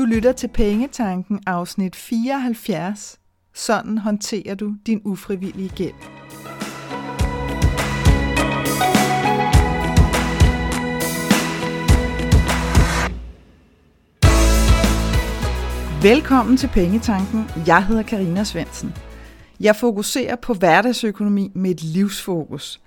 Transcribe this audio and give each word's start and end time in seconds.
Du 0.00 0.04
lytter 0.04 0.32
til 0.32 0.48
Pengetanken 0.48 1.40
afsnit 1.46 1.96
74. 1.96 3.18
Sådan 3.54 3.98
håndterer 3.98 4.54
du 4.54 4.74
din 4.86 5.00
ufrivillige 5.04 5.68
gæld. 5.68 5.94
Velkommen 16.02 16.56
til 16.56 16.68
Pengetanken. 16.68 17.44
Jeg 17.66 17.86
hedder 17.86 18.02
Karina 18.02 18.44
Svensen. 18.44 18.94
Jeg 19.60 19.76
fokuserer 19.76 20.36
på 20.36 20.54
hverdagsøkonomi 20.54 21.52
med 21.54 21.70
et 21.70 21.82
livsfokus. 21.82 22.80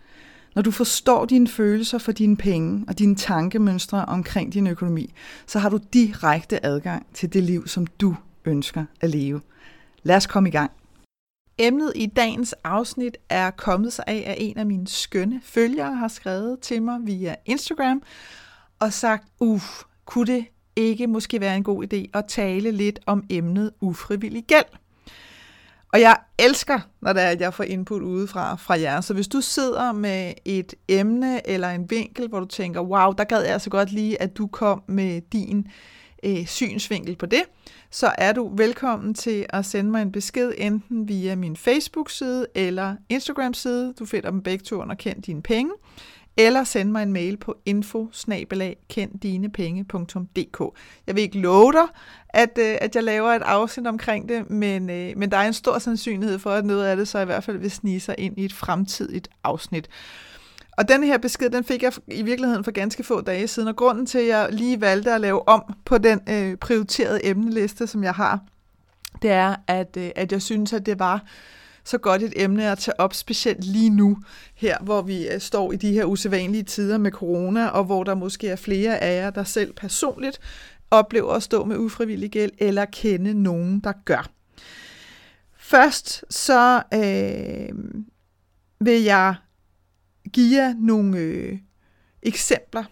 Når 0.56 0.62
du 0.62 0.72
forstår 0.72 1.26
dine 1.26 1.48
følelser 1.48 1.98
for 1.98 2.12
dine 2.12 2.38
penge 2.38 2.86
og 2.88 3.00
dine 3.00 3.16
tankemønstre 3.16 4.06
omkring 4.06 4.54
din 4.54 4.68
økonomi, 4.68 5.14
så 5.48 5.60
har 5.60 5.70
du 5.70 5.80
direkte 5.94 6.66
adgang 6.66 7.06
til 7.14 7.34
det 7.34 7.44
liv, 7.44 7.68
som 7.68 7.88
du 7.88 8.16
ønsker 8.46 8.86
at 9.02 9.10
leve. 9.10 9.42
Lad 10.04 10.16
os 10.16 10.28
komme 10.28 10.50
i 10.50 10.52
gang. 10.52 10.72
Emnet 11.58 11.92
i 11.96 12.06
dagens 12.06 12.54
afsnit 12.64 13.18
er 13.30 13.52
kommet 13.52 13.94
sig 13.94 14.04
af, 14.08 14.24
at 14.28 14.36
en 14.38 14.58
af 14.58 14.66
mine 14.66 14.88
skønne 14.88 15.42
følgere 15.44 15.96
har 15.96 16.08
skrevet 16.08 16.60
til 16.60 16.82
mig 16.82 17.00
via 17.04 17.36
Instagram 17.46 18.04
og 18.80 18.94
sagt, 18.94 19.28
uff, 19.40 19.82
kunne 20.06 20.34
det 20.34 20.46
ikke 20.76 21.08
måske 21.08 21.42
være 21.42 21.58
en 21.58 21.64
god 21.64 21.94
idé 21.94 22.10
at 22.14 22.26
tale 22.28 22.72
lidt 22.72 23.00
om 23.06 23.24
emnet 23.30 23.72
ufrivillig 23.82 24.44
gæld? 24.44 24.83
Og 25.94 26.02
jeg 26.02 26.18
elsker, 26.40 26.80
når 27.02 27.14
det 27.14 27.24
er, 27.24 27.28
at 27.28 27.42
jeg 27.42 27.54
får 27.54 27.64
input 27.64 28.02
udefra 28.02 28.56
fra 28.56 28.80
jer. 28.80 29.02
Så 29.02 29.14
hvis 29.14 29.28
du 29.28 29.42
sidder 29.42 29.92
med 29.92 30.34
et 30.46 30.74
emne 30.88 31.50
eller 31.50 31.70
en 31.70 31.90
vinkel, 31.90 32.28
hvor 32.28 32.40
du 32.40 32.46
tænker, 32.46 32.82
wow, 32.82 33.12
der 33.12 33.24
gad 33.24 33.46
jeg 33.46 33.62
så 33.62 33.70
godt 33.70 33.92
lige, 33.92 34.22
at 34.22 34.38
du 34.38 34.48
kom 34.48 34.84
med 34.88 35.22
din 35.22 35.68
øh, 36.24 36.46
synsvinkel 36.46 37.16
på 37.16 37.26
det, 37.26 37.44
så 37.92 38.12
er 38.18 38.34
du 38.34 38.56
velkommen 38.56 39.14
til 39.14 39.46
at 39.50 39.66
sende 39.66 39.92
mig 39.92 40.02
en 40.02 40.12
besked 40.12 40.54
enten 40.58 41.08
via 41.08 41.36
min 41.36 41.56
Facebook-side 41.56 42.48
eller 42.56 42.96
Instagram-side. 43.10 43.94
Du 44.00 44.06
finder 44.06 44.32
dem 44.32 44.42
begge 44.42 44.64
to 44.64 44.76
under 44.76 44.96
Kend 44.96 45.22
Dine 45.22 45.42
Penge 45.42 45.72
eller 46.38 46.64
send 46.64 46.92
mig 46.92 47.04
en 47.04 47.14
mail 47.14 47.38
på 47.38 47.58
info 47.66 48.10
Jeg 51.08 51.16
vil 51.16 51.24
ikke 51.24 51.40
love 51.40 51.72
dig, 51.72 51.88
at, 52.30 52.58
øh, 52.60 52.78
at 52.82 52.96
jeg 52.96 53.04
laver 53.04 53.30
et 53.30 53.42
afsnit 53.42 53.88
omkring 53.88 54.30
det, 54.30 54.50
men, 54.50 54.90
øh, 54.90 55.14
men 55.18 55.32
der 55.32 55.38
er 55.38 55.48
en 55.48 55.54
stor 55.54 55.80
sandsynlighed 55.80 56.40
for, 56.40 56.52
at 56.52 56.66
noget 56.66 56.86
af 56.86 56.98
det 56.98 57.08
så 57.08 57.20
i 57.20 57.26
hvert 57.26 57.44
fald 57.44 57.58
vil 57.58 57.72
snige 57.72 58.00
sig 58.00 58.16
ind 58.18 58.38
i 58.38 58.46
et 58.46 58.54
fremtidigt 58.54 59.28
afsnit. 59.44 59.90
Og 60.78 60.88
den 60.88 61.04
her 61.04 61.18
besked, 61.18 61.50
den 61.50 61.64
fik 61.64 61.84
jeg 61.84 61.94
i 62.08 62.22
virkeligheden 62.22 62.64
for 62.64 62.72
ganske 62.72 63.04
få 63.04 63.22
dage 63.22 63.48
siden, 63.48 63.68
og 63.68 63.76
grunden 63.76 64.06
til, 64.06 64.18
at 64.18 64.28
jeg 64.28 64.48
lige 64.52 64.82
valgte 64.82 65.12
at 65.12 65.22
lave 65.22 65.48
om 65.48 65.74
på 65.86 65.98
den 65.98 66.20
øh, 66.30 66.58
prioriterede 66.58 67.26
emneliste, 67.26 67.88
som 67.88 68.04
jeg 68.04 68.14
har, 68.14 68.40
det 69.22 69.32
er, 69.32 69.56
at, 69.68 69.98
øh, 69.98 70.10
at 70.16 70.32
jeg 70.32 70.42
synes, 70.42 70.74
at 70.74 70.86
det 70.86 71.00
var 71.00 71.24
så 71.86 71.98
godt 71.98 72.24
et 72.24 72.34
emne 72.36 72.72
at 72.72 72.78
tage 72.78 73.00
op, 73.00 73.14
specielt 73.14 73.64
lige 73.64 73.90
nu, 73.90 74.18
her 74.56 74.78
hvor 74.82 75.02
vi 75.02 75.28
øh, 75.28 75.40
står 75.40 75.72
i 75.72 75.76
de 75.76 75.94
her 75.94 76.06
usædvanlige 76.06 76.64
tider 76.64 76.98
med 76.98 77.12
corona, 77.12 77.68
og 77.68 77.84
hvor 77.84 78.04
der 78.04 78.16
måske 78.16 78.50
er 78.50 78.56
flere 78.56 78.98
af 78.98 79.22
jer, 79.22 79.30
der 79.30 79.44
selv 79.44 79.74
personligt 79.74 80.40
oplever 80.92 81.34
at 81.34 81.44
stå 81.44 81.66
med 81.66 81.78
ufrivillig 81.78 82.32
gæld, 82.32 82.52
eller 82.58 82.86
kende 82.86 83.34
nogen, 83.34 83.80
der 83.80 83.94
gør. 84.06 84.30
Først 85.58 86.26
så 86.30 86.84
øh, 86.94 87.70
vil 88.80 89.04
jeg 89.04 89.36
give 90.34 90.58
jer 90.58 90.74
nogle 90.80 91.18
øh, 91.18 91.58
eksempler 92.24 92.84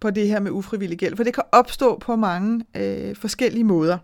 på 0.00 0.10
det 0.10 0.28
her 0.28 0.40
med 0.40 0.50
ufrivillig 0.50 0.98
gæld, 0.98 1.16
for 1.16 1.24
det 1.24 1.34
kan 1.34 1.44
opstå 1.52 1.98
på 1.98 2.16
mange 2.16 2.64
øh, 2.76 3.16
forskellige 3.16 3.64
måder. 3.64 3.98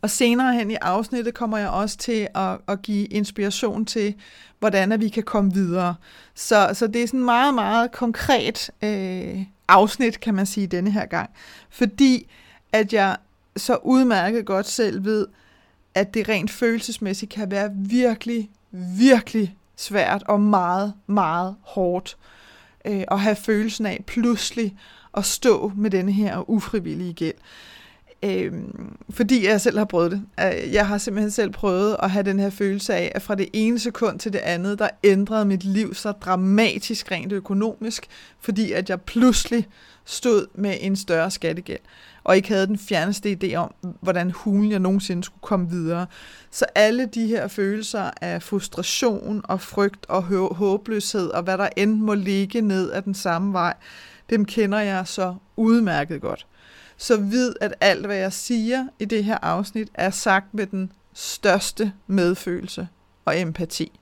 Og 0.00 0.10
senere 0.10 0.54
hen 0.54 0.70
i 0.70 0.74
afsnittet 0.74 1.34
kommer 1.34 1.58
jeg 1.58 1.68
også 1.68 1.96
til 1.96 2.28
at, 2.34 2.58
at 2.68 2.82
give 2.82 3.06
inspiration 3.06 3.86
til, 3.86 4.14
hvordan 4.58 4.92
at 4.92 5.00
vi 5.00 5.08
kan 5.08 5.22
komme 5.22 5.54
videre. 5.54 5.94
Så, 6.34 6.70
så 6.74 6.86
det 6.86 7.02
er 7.02 7.06
sådan 7.06 7.24
meget, 7.24 7.54
meget 7.54 7.92
konkret 7.92 8.70
øh, 8.82 9.44
afsnit, 9.68 10.20
kan 10.20 10.34
man 10.34 10.46
sige, 10.46 10.66
denne 10.66 10.90
her 10.90 11.06
gang. 11.06 11.30
Fordi 11.70 12.26
at 12.72 12.92
jeg 12.92 13.16
så 13.56 13.76
udmærket 13.82 14.46
godt 14.46 14.66
selv 14.66 15.04
ved, 15.04 15.26
at 15.94 16.14
det 16.14 16.28
rent 16.28 16.50
følelsesmæssigt 16.50 17.32
kan 17.32 17.50
være 17.50 17.70
virkelig, 17.74 18.50
virkelig 18.98 19.56
svært 19.76 20.22
og 20.26 20.40
meget, 20.40 20.94
meget 21.06 21.56
hårdt 21.62 22.16
øh, 22.84 23.04
at 23.10 23.20
have 23.20 23.36
følelsen 23.36 23.86
af 23.86 24.04
pludselig 24.06 24.76
at 25.16 25.24
stå 25.24 25.72
med 25.76 25.90
denne 25.90 26.12
her 26.12 26.50
ufrivillige 26.50 27.12
gæld. 27.12 27.34
Øh, 28.24 28.52
fordi 29.10 29.46
jeg 29.46 29.60
selv 29.60 29.78
har 29.78 29.84
prøvet 29.84 30.10
det. 30.10 30.22
Jeg 30.72 30.86
har 30.86 30.98
simpelthen 30.98 31.30
selv 31.30 31.50
prøvet 31.50 31.96
at 32.02 32.10
have 32.10 32.22
den 32.22 32.38
her 32.40 32.50
følelse 32.50 32.94
af, 32.94 33.12
at 33.14 33.22
fra 33.22 33.34
det 33.34 33.48
ene 33.52 33.78
sekund 33.78 34.18
til 34.18 34.32
det 34.32 34.38
andet, 34.38 34.78
der 34.78 34.88
ændrede 35.04 35.44
mit 35.44 35.64
liv 35.64 35.94
så 35.94 36.12
dramatisk 36.12 37.10
rent 37.10 37.32
økonomisk, 37.32 38.06
fordi 38.40 38.72
at 38.72 38.90
jeg 38.90 39.00
pludselig 39.00 39.66
stod 40.04 40.46
med 40.54 40.76
en 40.80 40.96
større 40.96 41.30
skattegæld, 41.30 41.80
og 42.24 42.36
ikke 42.36 42.48
havde 42.48 42.66
den 42.66 42.78
fjerneste 42.78 43.38
idé 43.42 43.54
om, 43.54 43.74
hvordan 44.00 44.30
hulen 44.30 44.70
jeg 44.70 44.78
nogensinde 44.78 45.24
skulle 45.24 45.42
komme 45.42 45.70
videre. 45.70 46.06
Så 46.50 46.64
alle 46.74 47.06
de 47.06 47.26
her 47.26 47.48
følelser 47.48 48.10
af 48.20 48.42
frustration 48.42 49.40
og 49.44 49.60
frygt 49.60 50.06
og 50.08 50.22
håbløshed, 50.54 51.26
og 51.26 51.42
hvad 51.42 51.58
der 51.58 51.68
end 51.76 52.00
må 52.00 52.14
ligge 52.14 52.60
ned 52.60 52.92
ad 52.92 53.02
den 53.02 53.14
samme 53.14 53.52
vej, 53.52 53.74
dem 54.30 54.44
kender 54.44 54.78
jeg 54.78 55.06
så 55.06 55.34
udmærket 55.56 56.20
godt 56.20 56.46
så 56.96 57.16
vid, 57.16 57.54
at 57.60 57.74
alt, 57.80 58.06
hvad 58.06 58.16
jeg 58.16 58.32
siger 58.32 58.86
i 58.98 59.04
det 59.04 59.24
her 59.24 59.38
afsnit, 59.42 59.88
er 59.94 60.10
sagt 60.10 60.54
med 60.54 60.66
den 60.66 60.92
største 61.14 61.92
medfølelse 62.06 62.88
og 63.24 63.40
empati. 63.40 63.92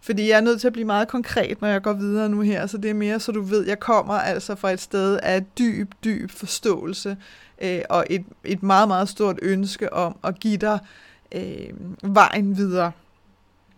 Fordi 0.00 0.28
jeg 0.28 0.36
er 0.36 0.40
nødt 0.40 0.60
til 0.60 0.66
at 0.66 0.72
blive 0.72 0.86
meget 0.86 1.08
konkret, 1.08 1.60
når 1.60 1.68
jeg 1.68 1.82
går 1.82 1.92
videre 1.92 2.28
nu 2.28 2.40
her, 2.40 2.66
så 2.66 2.78
det 2.78 2.90
er 2.90 2.94
mere, 2.94 3.20
så 3.20 3.32
du 3.32 3.42
ved, 3.42 3.66
jeg 3.66 3.80
kommer 3.80 4.14
altså 4.14 4.54
fra 4.54 4.70
et 4.70 4.80
sted 4.80 5.18
af 5.22 5.44
dyb, 5.58 5.92
dyb 6.04 6.30
forståelse 6.30 7.16
øh, 7.62 7.80
og 7.90 8.06
et, 8.10 8.24
et 8.44 8.62
meget, 8.62 8.88
meget 8.88 9.08
stort 9.08 9.38
ønske 9.42 9.92
om 9.92 10.16
at 10.24 10.40
give 10.40 10.56
dig 10.56 10.78
øh, 11.32 11.70
vejen 12.02 12.56
videre. 12.56 12.92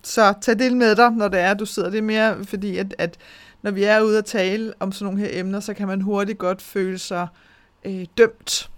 Så 0.02 0.34
tag 0.40 0.58
det 0.58 0.76
med 0.76 0.96
dig, 0.96 1.10
når 1.10 1.28
det 1.28 1.40
er, 1.40 1.50
at 1.50 1.58
du 1.58 1.66
sidder. 1.66 1.90
Det 1.90 1.98
er 1.98 2.02
mere 2.02 2.44
fordi, 2.44 2.76
at, 2.76 2.94
at 2.98 3.16
når 3.62 3.70
vi 3.70 3.84
er 3.84 4.00
ude 4.00 4.18
at 4.18 4.24
tale 4.24 4.72
om 4.80 4.92
sådan 4.92 5.04
nogle 5.04 5.20
her 5.20 5.40
emner, 5.40 5.60
så 5.60 5.74
kan 5.74 5.86
man 5.86 6.00
hurtigt 6.00 6.38
godt 6.38 6.62
føle 6.62 6.98
sig 6.98 7.28
øh, 7.32 7.47
øh, 7.84 8.06
dømt. 8.18 8.70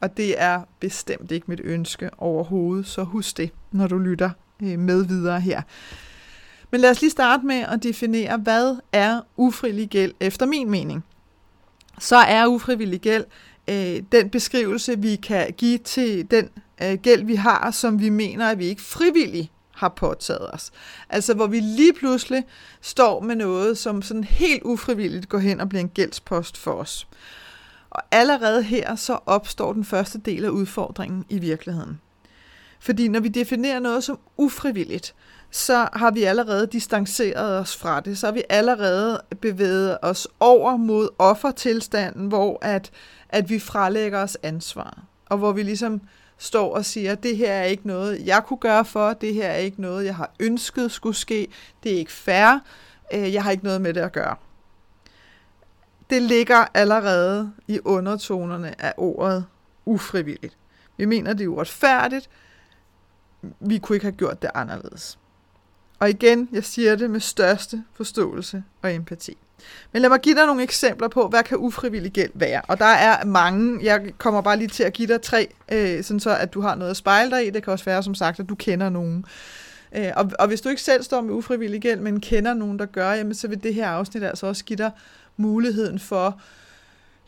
Og 0.00 0.16
det 0.16 0.40
er 0.40 0.62
bestemt 0.80 1.30
ikke 1.30 1.46
mit 1.48 1.60
ønske 1.64 2.10
overhovedet, 2.18 2.86
så 2.86 3.02
husk 3.02 3.36
det, 3.36 3.50
når 3.72 3.86
du 3.86 3.98
lytter 3.98 4.30
øh, 4.62 4.78
med 4.78 5.04
videre 5.04 5.40
her. 5.40 5.62
Men 6.70 6.80
lad 6.80 6.90
os 6.90 7.00
lige 7.00 7.10
starte 7.10 7.46
med 7.46 7.56
at 7.56 7.82
definere, 7.82 8.36
hvad 8.38 8.76
er 8.92 9.20
ufrivillig 9.36 9.88
gæld 9.88 10.14
efter 10.20 10.46
min 10.46 10.70
mening. 10.70 11.04
Så 11.98 12.16
er 12.16 12.46
ufrivillig 12.46 13.00
gæld 13.00 13.24
øh, 13.68 14.02
den 14.12 14.30
beskrivelse, 14.30 14.98
vi 14.98 15.16
kan 15.16 15.52
give 15.52 15.78
til 15.78 16.30
den 16.30 16.48
øh, 16.82 16.98
gæld, 17.02 17.24
vi 17.24 17.34
har, 17.34 17.70
som 17.70 18.00
vi 18.00 18.08
mener, 18.08 18.48
at 18.50 18.58
vi 18.58 18.64
ikke 18.64 18.82
frivilligt 18.82 19.50
har 19.70 19.88
påtaget 19.88 20.54
os. 20.54 20.70
Altså 21.08 21.34
hvor 21.34 21.46
vi 21.46 21.60
lige 21.60 21.92
pludselig 21.92 22.44
står 22.80 23.20
med 23.20 23.36
noget, 23.36 23.78
som 23.78 24.02
sådan 24.02 24.24
helt 24.24 24.62
ufrivilligt 24.62 25.28
går 25.28 25.38
hen 25.38 25.60
og 25.60 25.68
bliver 25.68 25.82
en 25.82 25.88
gældspost 25.88 26.56
for 26.56 26.72
os. 26.72 27.08
Og 27.90 28.02
allerede 28.10 28.62
her 28.62 28.94
så 28.94 29.18
opstår 29.26 29.72
den 29.72 29.84
første 29.84 30.18
del 30.18 30.44
af 30.44 30.48
udfordringen 30.48 31.24
i 31.28 31.38
virkeligheden. 31.38 32.00
Fordi 32.80 33.08
når 33.08 33.20
vi 33.20 33.28
definerer 33.28 33.78
noget 33.78 34.04
som 34.04 34.18
ufrivilligt, 34.36 35.14
så 35.50 35.88
har 35.92 36.10
vi 36.10 36.22
allerede 36.22 36.66
distanceret 36.66 37.58
os 37.58 37.76
fra 37.76 38.00
det. 38.00 38.18
Så 38.18 38.26
har 38.26 38.32
vi 38.32 38.42
allerede 38.48 39.20
bevæget 39.40 39.98
os 40.02 40.28
over 40.40 40.76
mod 40.76 41.08
offertilstanden, 41.18 42.26
hvor 42.26 42.58
at, 42.62 42.90
at 43.28 43.50
vi 43.50 43.58
frelægger 43.58 44.22
os 44.22 44.38
ansvar. 44.42 45.02
Og 45.26 45.38
hvor 45.38 45.52
vi 45.52 45.62
ligesom 45.62 46.00
står 46.38 46.74
og 46.74 46.84
siger, 46.84 47.14
det 47.14 47.36
her 47.36 47.52
er 47.52 47.64
ikke 47.64 47.86
noget, 47.86 48.26
jeg 48.26 48.42
kunne 48.46 48.58
gøre 48.58 48.84
for, 48.84 49.12
det 49.12 49.34
her 49.34 49.46
er 49.46 49.56
ikke 49.56 49.80
noget, 49.80 50.04
jeg 50.04 50.16
har 50.16 50.30
ønsket 50.40 50.92
skulle 50.92 51.16
ske, 51.16 51.48
det 51.82 51.92
er 51.92 51.96
ikke 51.96 52.12
fair, 52.12 52.58
øh, 53.14 53.34
jeg 53.34 53.42
har 53.42 53.50
ikke 53.50 53.64
noget 53.64 53.80
med 53.80 53.94
det 53.94 54.00
at 54.00 54.12
gøre 54.12 54.36
det 56.10 56.22
ligger 56.22 56.64
allerede 56.74 57.52
i 57.68 57.80
undertonerne 57.84 58.82
af 58.82 58.94
ordet 58.96 59.44
ufrivilligt. 59.86 60.56
Vi 60.96 61.04
mener, 61.04 61.32
det 61.32 61.44
er 61.44 61.48
uretfærdigt. 61.48 62.30
Vi 63.60 63.78
kunne 63.78 63.96
ikke 63.96 64.06
have 64.06 64.16
gjort 64.16 64.42
det 64.42 64.50
anderledes. 64.54 65.18
Og 65.98 66.10
igen, 66.10 66.48
jeg 66.52 66.64
siger 66.64 66.96
det 66.96 67.10
med 67.10 67.20
største 67.20 67.84
forståelse 67.94 68.64
og 68.82 68.94
empati. 68.94 69.36
Men 69.92 70.02
lad 70.02 70.10
mig 70.10 70.20
give 70.20 70.34
dig 70.34 70.46
nogle 70.46 70.62
eksempler 70.62 71.08
på, 71.08 71.28
hvad 71.28 71.42
kan 71.42 71.58
ufrivillig 71.58 72.12
gæld 72.12 72.30
være. 72.34 72.62
Og 72.68 72.78
der 72.78 72.84
er 72.84 73.24
mange. 73.24 73.84
Jeg 73.84 74.12
kommer 74.18 74.40
bare 74.40 74.56
lige 74.56 74.68
til 74.68 74.82
at 74.82 74.92
give 74.92 75.08
dig 75.08 75.22
tre, 75.22 75.48
øh, 75.72 76.04
sådan 76.04 76.20
så 76.20 76.36
at 76.36 76.54
du 76.54 76.60
har 76.60 76.74
noget 76.74 76.90
at 76.90 76.96
spejle 76.96 77.30
dig 77.30 77.46
i. 77.46 77.50
Det 77.50 77.62
kan 77.62 77.72
også 77.72 77.84
være, 77.84 78.02
som 78.02 78.14
sagt, 78.14 78.40
at 78.40 78.48
du 78.48 78.54
kender 78.54 78.88
nogen. 78.88 79.24
Øh, 79.96 80.10
og, 80.16 80.30
og 80.38 80.48
hvis 80.48 80.60
du 80.60 80.68
ikke 80.68 80.82
selv 80.82 81.02
står 81.02 81.20
med 81.20 81.34
ufrivillig 81.34 81.80
gæld, 81.80 82.00
men 82.00 82.20
kender 82.20 82.54
nogen, 82.54 82.78
der 82.78 82.86
gør, 82.86 83.12
jamen, 83.12 83.34
så 83.34 83.48
vil 83.48 83.62
det 83.62 83.74
her 83.74 83.88
afsnit 83.88 84.22
altså 84.22 84.46
også 84.46 84.64
give 84.64 84.76
dig 84.76 84.90
muligheden 85.38 85.98
for 85.98 86.40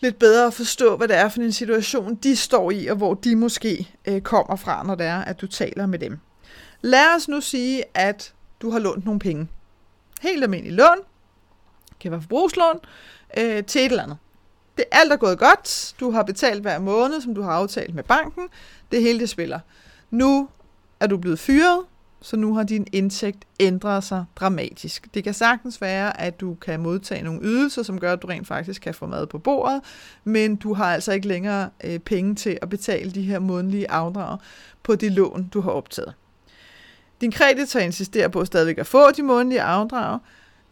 lidt 0.01 0.19
bedre 0.19 0.47
at 0.47 0.55
forstå, 0.55 0.97
hvad 0.97 1.09
det 1.09 1.17
er 1.17 1.29
for 1.29 1.41
en 1.41 1.53
situation, 1.53 2.15
de 2.15 2.37
står 2.37 2.71
i, 2.71 2.87
og 2.87 2.97
hvor 2.97 3.15
de 3.15 3.37
måske 3.37 3.95
øh, 4.09 4.21
kommer 4.21 4.57
fra, 4.57 4.83
når 4.83 4.95
det 4.95 5.07
er, 5.07 5.19
at 5.21 5.41
du 5.41 5.47
taler 5.47 5.87
med 5.87 5.99
dem. 5.99 6.19
Lad 6.81 7.15
os 7.17 7.29
nu 7.29 7.41
sige, 7.41 7.85
at 7.95 8.35
du 8.63 8.71
har 8.71 8.79
lånt 8.79 9.05
nogle 9.05 9.21
penge. 9.21 9.49
Helt 10.21 10.43
almindelig 10.43 10.73
lån, 10.73 10.99
kan 12.01 12.11
være 12.11 12.21
forbrugslån, 12.21 12.81
øh, 13.39 13.65
til 13.65 13.81
et 13.81 13.91
eller 13.91 14.03
andet. 14.03 14.17
Det 14.77 14.85
alt 14.93 15.13
er 15.13 15.17
gået 15.17 15.39
godt. 15.39 15.95
Du 16.01 16.11
har 16.11 16.23
betalt 16.23 16.63
hver 16.63 16.79
måned, 16.79 17.21
som 17.21 17.35
du 17.35 17.43
har 17.43 17.53
aftalt 17.53 17.95
med 17.95 18.03
banken. 18.03 18.49
Det 18.93 19.03
hele 19.03 19.21
det 19.21 19.29
spiller. 19.29 19.61
Nu 20.11 20.49
er 21.01 21.07
du 21.07 21.17
blevet 21.17 21.39
fyret, 21.39 21.85
så 22.23 22.37
nu 22.37 22.55
har 22.55 22.63
din 22.63 22.87
indtægt 22.93 23.45
ændret 23.61 24.05
sig 24.05 24.25
dramatisk. 24.37 25.15
Det 25.15 25.25
kan 25.25 25.35
sagtens 25.35 25.81
være, 25.81 26.21
at 26.21 26.41
du 26.41 26.55
kan 26.55 26.81
modtage 26.81 27.23
nogle 27.23 27.41
ydelser, 27.43 27.83
som 27.83 28.01
gør, 28.01 28.13
at 28.13 28.23
du 28.23 28.27
rent 28.27 28.47
faktisk 28.47 28.83
kan 28.83 28.95
få 28.95 29.07
mad 29.07 29.27
på 29.27 29.39
bordet, 29.39 29.81
men 30.25 30.57
du 30.57 30.75
har 30.75 30.95
altså 30.95 31.13
ikke 31.13 31.29
længere 31.29 31.71
øh, 31.85 31.99
penge 31.99 32.35
til 32.35 32.59
at 32.63 32.69
betale 32.69 33.11
de 33.11 33.23
her 33.23 33.39
månedlige 33.39 33.91
afdrag 33.91 34.39
på 34.83 34.95
det 34.95 35.13
lån, 35.13 35.49
du 35.55 35.61
har 35.61 35.71
optaget. 35.71 36.15
Din 37.21 37.33
kreditor 37.33 37.81
insisterer 37.81 38.29
på 38.29 38.45
stadigvæk 38.45 38.79
at 38.79 38.87
få 38.87 39.11
de 39.11 39.23
månedlige 39.23 39.63
afdrag, 39.63 40.19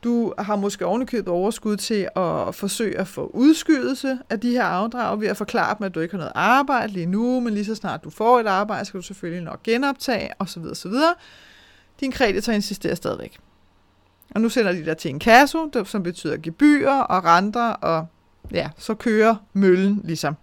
du 0.05 0.35
har 0.39 0.57
måske 0.57 0.87
ovenikøbet 0.87 1.29
overskud 1.29 1.77
til 1.77 2.09
at 2.17 2.55
forsøge 2.55 2.99
at 2.99 3.09
få 3.09 3.31
udskydelse 3.35 4.19
af 4.31 4.41
de 4.41 4.51
her 4.51 4.65
afdrag 4.65 5.21
ved 5.21 5.29
at 5.29 5.37
forklare 5.37 5.77
dem, 5.79 5.85
at 5.87 5.95
du 5.95 6.01
ikke 6.01 6.13
har 6.13 6.19
noget 6.19 6.33
arbejde 6.35 6.93
lige 6.93 7.07
nu, 7.07 7.41
men 7.41 7.55
lige 7.55 7.65
så 7.65 7.75
snart 7.75 8.05
du 8.05 8.11
får 8.11 8.41
et 8.41 8.47
arbejde, 8.47 8.85
skal 8.85 8.99
du 8.99 9.03
selvfølgelig 9.03 9.45
nok 9.45 9.63
genoptage 9.63 10.31
osv. 10.39 10.63
osv. 10.63 10.93
Din 12.01 12.13
kreditor 12.13 12.53
insisterer 12.53 12.95
stadigvæk. 12.95 13.39
Og 14.35 14.41
nu 14.41 14.49
sender 14.49 14.73
de 14.73 14.85
dig 14.85 14.97
til 14.97 15.11
en 15.11 15.19
kasse, 15.19 15.59
som 15.85 16.03
betyder 16.03 16.37
gebyrer 16.43 17.01
og 17.01 17.25
renter, 17.25 17.71
og 17.71 18.07
ja, 18.53 18.71
så 18.79 18.95
kører 18.95 19.37
møllen 19.53 20.01
ligesom. 20.05 20.37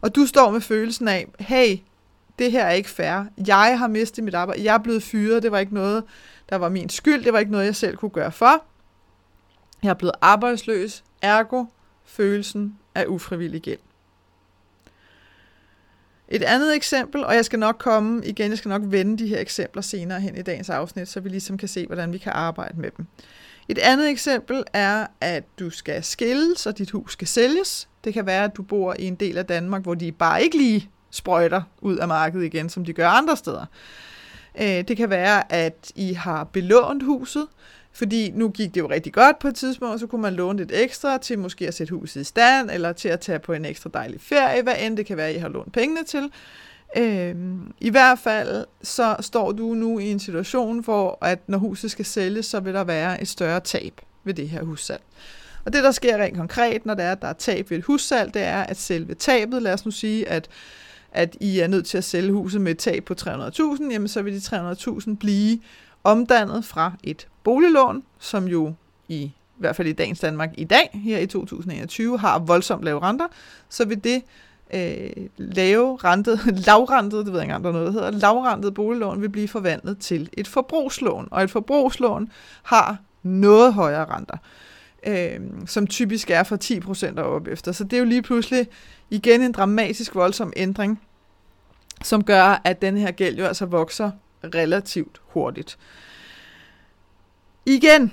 Og 0.00 0.14
du 0.14 0.26
står 0.26 0.50
med 0.50 0.60
følelsen 0.60 1.08
af, 1.08 1.26
hey, 1.40 1.76
det 2.38 2.52
her 2.52 2.64
er 2.64 2.70
ikke 2.70 2.90
fair. 2.90 3.24
Jeg 3.46 3.78
har 3.78 3.88
mistet 3.88 4.24
mit 4.24 4.34
arbejde. 4.34 4.64
Jeg 4.64 4.74
er 4.74 4.78
blevet 4.78 5.02
fyret. 5.02 5.42
Det 5.42 5.52
var 5.52 5.58
ikke 5.58 5.74
noget, 5.74 6.04
der 6.50 6.56
var 6.56 6.68
min 6.68 6.88
skyld. 6.88 7.24
Det 7.24 7.32
var 7.32 7.38
ikke 7.38 7.52
noget, 7.52 7.64
jeg 7.64 7.76
selv 7.76 7.96
kunne 7.96 8.10
gøre 8.10 8.32
for. 8.32 8.64
Jeg 9.82 9.90
er 9.90 9.94
blevet 9.94 10.14
arbejdsløs. 10.20 11.04
Ergo 11.22 11.64
følelsen 12.04 12.78
af 12.94 13.04
ufrivillig 13.06 13.62
gæld. 13.62 13.78
Et 16.28 16.42
andet 16.42 16.76
eksempel, 16.76 17.24
og 17.24 17.34
jeg 17.34 17.44
skal 17.44 17.58
nok 17.58 17.76
komme 17.78 18.26
igen, 18.26 18.50
jeg 18.50 18.58
skal 18.58 18.68
nok 18.68 18.82
vende 18.84 19.18
de 19.18 19.28
her 19.28 19.38
eksempler 19.38 19.82
senere 19.82 20.20
hen 20.20 20.36
i 20.36 20.42
dagens 20.42 20.70
afsnit, 20.70 21.08
så 21.08 21.20
vi 21.20 21.28
ligesom 21.28 21.58
kan 21.58 21.68
se, 21.68 21.86
hvordan 21.86 22.12
vi 22.12 22.18
kan 22.18 22.32
arbejde 22.32 22.80
med 22.80 22.90
dem. 22.96 23.06
Et 23.68 23.78
andet 23.78 24.10
eksempel 24.10 24.64
er, 24.72 25.06
at 25.20 25.44
du 25.58 25.70
skal 25.70 26.04
skilles, 26.04 26.66
og 26.66 26.78
dit 26.78 26.90
hus 26.90 27.12
skal 27.12 27.28
sælges. 27.28 27.88
Det 28.04 28.14
kan 28.14 28.26
være, 28.26 28.44
at 28.44 28.56
du 28.56 28.62
bor 28.62 28.94
i 28.98 29.04
en 29.04 29.14
del 29.14 29.38
af 29.38 29.46
Danmark, 29.46 29.82
hvor 29.82 29.94
de 29.94 30.12
bare 30.12 30.42
ikke 30.42 30.56
lige 30.56 30.90
sprøjter 31.10 31.62
ud 31.80 31.96
af 31.96 32.08
markedet 32.08 32.44
igen, 32.44 32.68
som 32.68 32.84
de 32.84 32.92
gør 32.92 33.08
andre 33.08 33.36
steder. 33.36 33.66
Øh, 34.60 34.88
det 34.88 34.96
kan 34.96 35.10
være, 35.10 35.52
at 35.52 35.92
I 35.94 36.12
har 36.12 36.44
belånt 36.44 37.02
huset, 37.02 37.46
fordi 37.92 38.30
nu 38.30 38.48
gik 38.48 38.74
det 38.74 38.80
jo 38.80 38.90
rigtig 38.90 39.12
godt 39.12 39.38
på 39.38 39.48
et 39.48 39.54
tidspunkt, 39.54 40.00
så 40.00 40.06
kunne 40.06 40.22
man 40.22 40.34
låne 40.34 40.58
lidt 40.58 40.72
ekstra 40.74 41.18
til 41.18 41.38
måske 41.38 41.68
at 41.68 41.74
sætte 41.74 41.94
huset 41.94 42.20
i 42.20 42.24
stand, 42.24 42.70
eller 42.70 42.92
til 42.92 43.08
at 43.08 43.20
tage 43.20 43.38
på 43.38 43.52
en 43.52 43.64
ekstra 43.64 43.90
dejlig 43.94 44.20
ferie, 44.20 44.62
hvad 44.62 44.74
end 44.80 44.96
det 44.96 45.06
kan 45.06 45.16
være, 45.16 45.34
I 45.34 45.38
har 45.38 45.48
lånt 45.48 45.72
pengene 45.72 46.04
til. 46.04 46.30
Øhm, 46.96 47.72
I 47.80 47.90
hvert 47.90 48.18
fald 48.18 48.66
så 48.82 49.16
står 49.20 49.52
du 49.52 49.74
nu 49.74 49.98
i 49.98 50.10
en 50.10 50.20
situation, 50.20 50.78
hvor 50.78 51.18
at 51.20 51.38
når 51.46 51.58
huset 51.58 51.90
skal 51.90 52.04
sælges, 52.04 52.46
så 52.46 52.60
vil 52.60 52.74
der 52.74 52.84
være 52.84 53.22
et 53.22 53.28
større 53.28 53.60
tab 53.60 54.00
ved 54.24 54.34
det 54.34 54.48
her 54.48 54.62
hussalg. 54.62 55.02
Og 55.64 55.72
det, 55.72 55.84
der 55.84 55.90
sker 55.90 56.22
rent 56.22 56.36
konkret, 56.36 56.86
når 56.86 56.94
der 56.94 57.04
er, 57.04 57.14
der 57.14 57.28
er 57.28 57.32
tab 57.32 57.70
ved 57.70 57.78
et 57.78 57.84
hussalg, 57.84 58.34
det 58.34 58.42
er, 58.42 58.62
at 58.62 58.76
selve 58.76 59.14
tabet, 59.14 59.62
lad 59.62 59.72
os 59.72 59.84
nu 59.84 59.90
sige, 59.90 60.28
at 60.28 60.48
at 61.12 61.36
I 61.40 61.58
er 61.58 61.66
nødt 61.66 61.86
til 61.86 61.98
at 61.98 62.04
sælge 62.04 62.32
huset 62.32 62.60
med 62.60 62.72
et 62.72 62.78
tab 62.78 63.04
på 63.04 63.14
300.000, 63.20 63.90
jamen 63.90 64.08
så 64.08 64.22
vil 64.22 64.34
de 64.34 64.38
300.000 64.38 65.16
blive 65.16 65.60
omdannet 66.04 66.64
fra 66.64 66.92
et 67.02 67.28
boliglån, 67.44 68.02
som 68.18 68.48
jo 68.48 68.74
i, 69.08 69.16
i 69.22 69.32
hvert 69.56 69.76
fald 69.76 69.88
i 69.88 69.92
dagens 69.92 70.20
Danmark 70.20 70.50
i 70.56 70.64
dag, 70.64 70.90
her 70.92 71.18
i 71.18 71.26
2021, 71.26 72.18
har 72.18 72.38
voldsomt 72.38 72.84
lave 72.84 73.00
renter, 73.02 73.26
så 73.68 73.84
vil 73.84 74.04
det 74.04 74.22
øh, 74.74 75.26
lave 75.36 75.96
rentet, 75.96 76.40
lavrentet, 76.66 77.26
det 77.26 77.32
ved 77.32 77.40
jeg 77.40 77.44
ikke 77.44 77.54
engang, 77.54 77.64
der 77.64 77.72
noget, 77.72 77.86
der 77.86 77.92
hedder, 77.92 78.10
lavrentet 78.10 78.74
boliglån 78.74 79.22
vil 79.22 79.28
blive 79.28 79.48
forvandlet 79.48 79.98
til 79.98 80.30
et 80.32 80.48
forbrugslån, 80.48 81.28
og 81.30 81.42
et 81.42 81.50
forbrugslån 81.50 82.32
har 82.62 82.96
noget 83.22 83.74
højere 83.74 84.04
renter, 84.04 84.36
øh, 85.06 85.40
som 85.66 85.86
typisk 85.86 86.30
er 86.30 86.42
fra 86.42 86.56
10% 87.16 87.20
og 87.20 87.34
op 87.34 87.48
efter. 87.48 87.72
Så 87.72 87.84
det 87.84 87.92
er 87.92 87.98
jo 87.98 88.04
lige 88.04 88.22
pludselig 88.22 88.66
igen 89.10 89.42
en 89.42 89.52
dramatisk 89.52 90.14
voldsom 90.14 90.52
ændring, 90.56 91.00
som 92.02 92.24
gør, 92.24 92.60
at 92.64 92.82
den 92.82 92.96
her 92.96 93.10
gæld 93.10 93.38
jo 93.38 93.44
altså 93.44 93.66
vokser 93.66 94.10
relativt 94.44 95.20
hurtigt. 95.24 95.78
Igen 97.66 98.12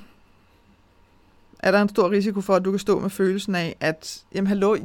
er 1.66 1.72
der 1.72 1.82
en 1.82 1.90
stor 1.90 2.12
risiko 2.12 2.42
for, 2.42 2.56
at 2.56 2.66
du 2.66 2.72
kan 2.72 2.80
stå 2.80 3.00
med 3.00 3.10
følelsen 3.10 3.56
af, 3.56 3.76
at 3.80 4.24
jamen 4.36 4.48
hallo, 4.48 4.78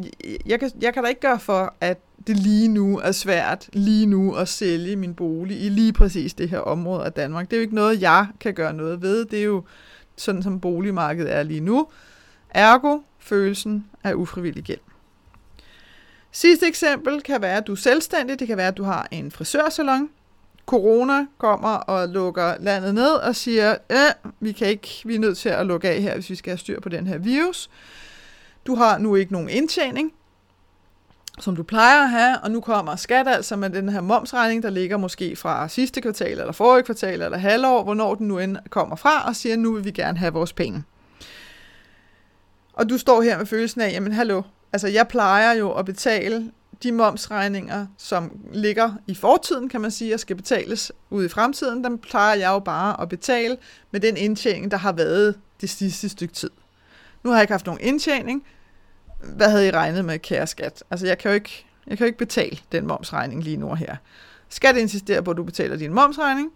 jeg 0.46 0.60
kan, 0.60 0.70
jeg 0.80 0.94
kan 0.94 1.02
da 1.02 1.08
ikke 1.08 1.20
gøre 1.20 1.40
for, 1.40 1.74
at 1.80 1.98
det 2.26 2.36
lige 2.36 2.68
nu 2.68 2.98
er 2.98 3.12
svært 3.12 3.68
lige 3.72 4.06
nu 4.06 4.34
at 4.34 4.48
sælge 4.48 4.96
min 4.96 5.14
bolig 5.14 5.62
i 5.62 5.68
lige 5.68 5.92
præcis 5.92 6.34
det 6.34 6.48
her 6.48 6.58
område 6.58 7.04
af 7.04 7.12
Danmark. 7.12 7.50
Det 7.50 7.56
er 7.56 7.60
jo 7.60 7.62
ikke 7.62 7.74
noget, 7.74 8.02
jeg 8.02 8.26
kan 8.40 8.54
gøre 8.54 8.72
noget 8.72 9.02
ved. 9.02 9.24
Det 9.24 9.38
er 9.38 9.44
jo 9.44 9.64
sådan, 10.16 10.42
som 10.42 10.60
boligmarkedet 10.60 11.34
er 11.34 11.42
lige 11.42 11.60
nu. 11.60 11.86
Ergo 12.50 12.98
følelsen 13.18 13.86
af 14.04 14.14
ufrivillig 14.14 14.64
gæld. 14.64 14.80
Sidste 16.32 16.66
eksempel 16.66 17.22
kan 17.22 17.42
være, 17.42 17.56
at 17.56 17.66
du 17.66 17.72
er 17.72 17.76
selvstændig. 17.76 18.38
Det 18.38 18.48
kan 18.48 18.56
være, 18.56 18.68
at 18.68 18.76
du 18.76 18.82
har 18.82 19.08
en 19.10 19.30
frisørsalon. 19.30 20.10
Corona 20.66 21.26
kommer 21.38 21.68
og 21.68 22.08
lukker 22.08 22.54
landet 22.60 22.94
ned 22.94 23.10
og 23.10 23.36
siger, 23.36 23.76
øh, 23.90 24.30
vi, 24.40 24.52
kan 24.52 24.68
ikke, 24.68 25.02
vi 25.04 25.14
er 25.14 25.18
nødt 25.18 25.38
til 25.38 25.48
at 25.48 25.66
lukke 25.66 25.88
af 25.88 26.02
her, 26.02 26.14
hvis 26.14 26.30
vi 26.30 26.34
skal 26.34 26.50
have 26.50 26.58
styr 26.58 26.80
på 26.80 26.88
den 26.88 27.06
her 27.06 27.18
virus. 27.18 27.70
Du 28.66 28.74
har 28.74 28.98
nu 28.98 29.16
ikke 29.16 29.32
nogen 29.32 29.48
indtjening, 29.48 30.12
som 31.38 31.56
du 31.56 31.62
plejer 31.62 32.02
at 32.02 32.10
have, 32.10 32.38
og 32.42 32.50
nu 32.50 32.60
kommer 32.60 32.96
skat 32.96 33.28
altså 33.28 33.56
med 33.56 33.70
den 33.70 33.88
her 33.88 34.00
momsregning, 34.00 34.62
der 34.62 34.70
ligger 34.70 34.96
måske 34.96 35.36
fra 35.36 35.68
sidste 35.68 36.00
kvartal, 36.00 36.38
eller 36.38 36.52
forrige 36.52 36.82
kvartal, 36.82 37.22
eller 37.22 37.38
halvår, 37.38 37.84
hvornår 37.84 38.14
den 38.14 38.28
nu 38.28 38.38
end 38.38 38.56
kommer 38.70 38.96
fra, 38.96 39.28
og 39.28 39.36
siger, 39.36 39.56
nu 39.56 39.72
vil 39.72 39.84
vi 39.84 39.90
gerne 39.90 40.18
have 40.18 40.32
vores 40.32 40.52
penge. 40.52 40.84
Og 42.72 42.88
du 42.90 42.98
står 42.98 43.22
her 43.22 43.38
med 43.38 43.46
følelsen 43.46 43.80
af, 43.80 43.92
jamen 43.92 44.12
hallo, 44.12 44.42
altså 44.72 44.88
jeg 44.88 45.08
plejer 45.08 45.52
jo 45.52 45.72
at 45.72 45.84
betale 45.84 46.52
de 46.82 46.92
momsregninger, 46.92 47.86
som 47.98 48.40
ligger 48.52 48.92
i 49.06 49.14
fortiden, 49.14 49.68
kan 49.68 49.80
man 49.80 49.90
sige, 49.90 50.14
og 50.14 50.20
skal 50.20 50.36
betales 50.36 50.92
ud 51.10 51.24
i 51.24 51.28
fremtiden, 51.28 51.84
dem 51.84 51.98
plejer 51.98 52.36
jeg 52.36 52.48
jo 52.48 52.58
bare 52.58 53.00
at 53.00 53.08
betale 53.08 53.56
med 53.90 54.00
den 54.00 54.16
indtjening, 54.16 54.70
der 54.70 54.76
har 54.76 54.92
været 54.92 55.38
det 55.60 55.70
sidste 55.70 56.08
stykke 56.08 56.34
tid. 56.34 56.50
Nu 57.22 57.30
har 57.30 57.36
jeg 57.36 57.42
ikke 57.42 57.52
haft 57.52 57.66
nogen 57.66 57.80
indtjening. 57.80 58.44
Hvad 59.22 59.50
havde 59.50 59.68
I 59.68 59.70
regnet 59.70 60.04
med, 60.04 60.18
kære 60.18 60.46
skat? 60.46 60.84
Altså, 60.90 61.06
jeg 61.06 61.18
kan 61.18 61.30
jo 61.30 61.34
ikke, 61.34 61.66
jeg 61.86 61.98
kan 61.98 62.04
jo 62.04 62.06
ikke 62.06 62.18
betale 62.18 62.58
den 62.72 62.86
momsregning 62.86 63.42
lige 63.42 63.56
nu 63.56 63.70
og 63.70 63.76
her. 63.76 63.96
Skat 64.48 64.76
insisterer 64.76 65.20
på, 65.20 65.30
at 65.30 65.36
du 65.36 65.44
betaler 65.44 65.76
din 65.76 65.94
momsregning. 65.94 66.52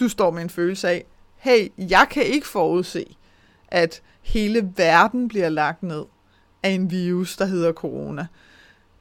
Du 0.00 0.08
står 0.08 0.30
med 0.30 0.42
en 0.42 0.50
følelse 0.50 0.88
af, 0.88 1.04
hey, 1.36 1.68
jeg 1.78 2.06
kan 2.10 2.22
ikke 2.22 2.46
forudse, 2.46 3.16
at 3.68 4.02
hele 4.22 4.72
verden 4.76 5.28
bliver 5.28 5.48
lagt 5.48 5.82
ned 5.82 6.04
af 6.64 6.70
en 6.70 6.90
virus, 6.90 7.36
der 7.36 7.44
hedder 7.44 7.72
corona. 7.72 8.26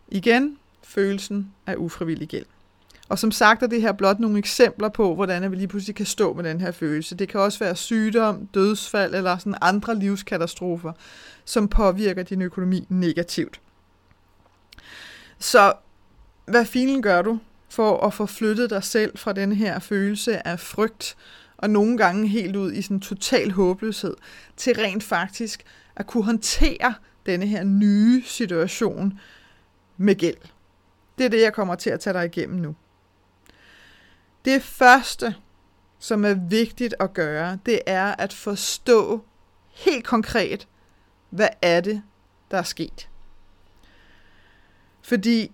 Igen, 0.08 0.58
følelsen 0.84 1.53
af 1.67 1.75
ufrivillig 1.77 2.27
gæld. 2.27 2.46
Og 3.10 3.20
som 3.20 3.32
sagt 3.32 3.63
er 3.63 3.67
det 3.67 3.82
her 3.82 3.91
blot 3.91 4.20
nogle 4.20 4.38
eksempler 4.38 4.89
på, 4.89 5.15
hvordan 5.15 5.51
vi 5.51 5.55
lige 5.55 5.67
pludselig 5.67 5.96
kan 5.96 6.05
stå 6.05 6.34
med 6.34 6.43
den 6.43 6.62
her 6.62 6.72
følelse. 6.72 7.15
Det 7.15 7.29
kan 7.29 7.39
også 7.39 7.60
være 7.60 7.75
sygdom, 7.75 8.48
dødsfald 8.53 9.15
eller 9.15 9.38
sådan 9.38 9.55
andre 9.62 9.96
livskatastrofer, 9.96 10.93
som 11.46 11.67
påvirker 11.67 12.24
din 12.24 12.41
økonomi 12.41 12.86
negativt. 12.89 13.60
Så 15.39 15.74
hvad 16.46 16.65
filen 16.65 17.01
gør 17.01 17.22
du 17.22 17.39
for 17.70 18.05
at 18.05 18.13
få 18.13 18.25
flyttet 18.25 18.70
dig 18.70 18.84
selv 18.84 19.17
fra 19.17 19.34
den 19.34 19.51
her 19.51 19.79
følelse 19.79 20.48
af 20.48 20.60
frygt, 20.60 21.15
og 21.58 21.70
nogle 21.70 21.98
gange 21.98 22.27
helt 22.27 22.55
ud 22.55 22.72
i 22.72 22.82
sådan 22.82 23.00
total 23.00 23.51
håbløshed, 23.51 24.15
til 24.58 24.75
rent 24.75 25.03
faktisk 25.03 25.63
at 25.96 26.08
kunne 26.08 26.24
håndtere 26.24 26.93
denne 27.25 27.48
her 27.48 27.63
nye 27.63 28.24
situation 28.25 29.20
med 29.98 30.15
gæld. 30.15 30.38
Det 31.18 31.25
er 31.25 31.30
det, 31.30 31.42
jeg 31.42 31.53
kommer 31.53 31.75
til 31.75 31.89
at 31.89 32.00
tage 32.00 32.13
dig 32.13 32.25
igennem 32.25 32.60
nu. 32.60 32.75
Det 34.46 34.62
første, 34.62 35.36
som 36.00 36.25
er 36.25 36.34
vigtigt 36.34 36.96
at 37.00 37.13
gøre, 37.13 37.58
det 37.65 37.80
er 37.86 38.15
at 38.15 38.34
forstå 38.34 39.24
helt 39.74 40.06
konkret, 40.06 40.68
hvad 41.30 41.50
er 41.62 41.82
det, 41.82 42.01
der 42.51 42.58
er 42.58 42.63
sket. 42.63 43.10
Fordi 45.01 45.51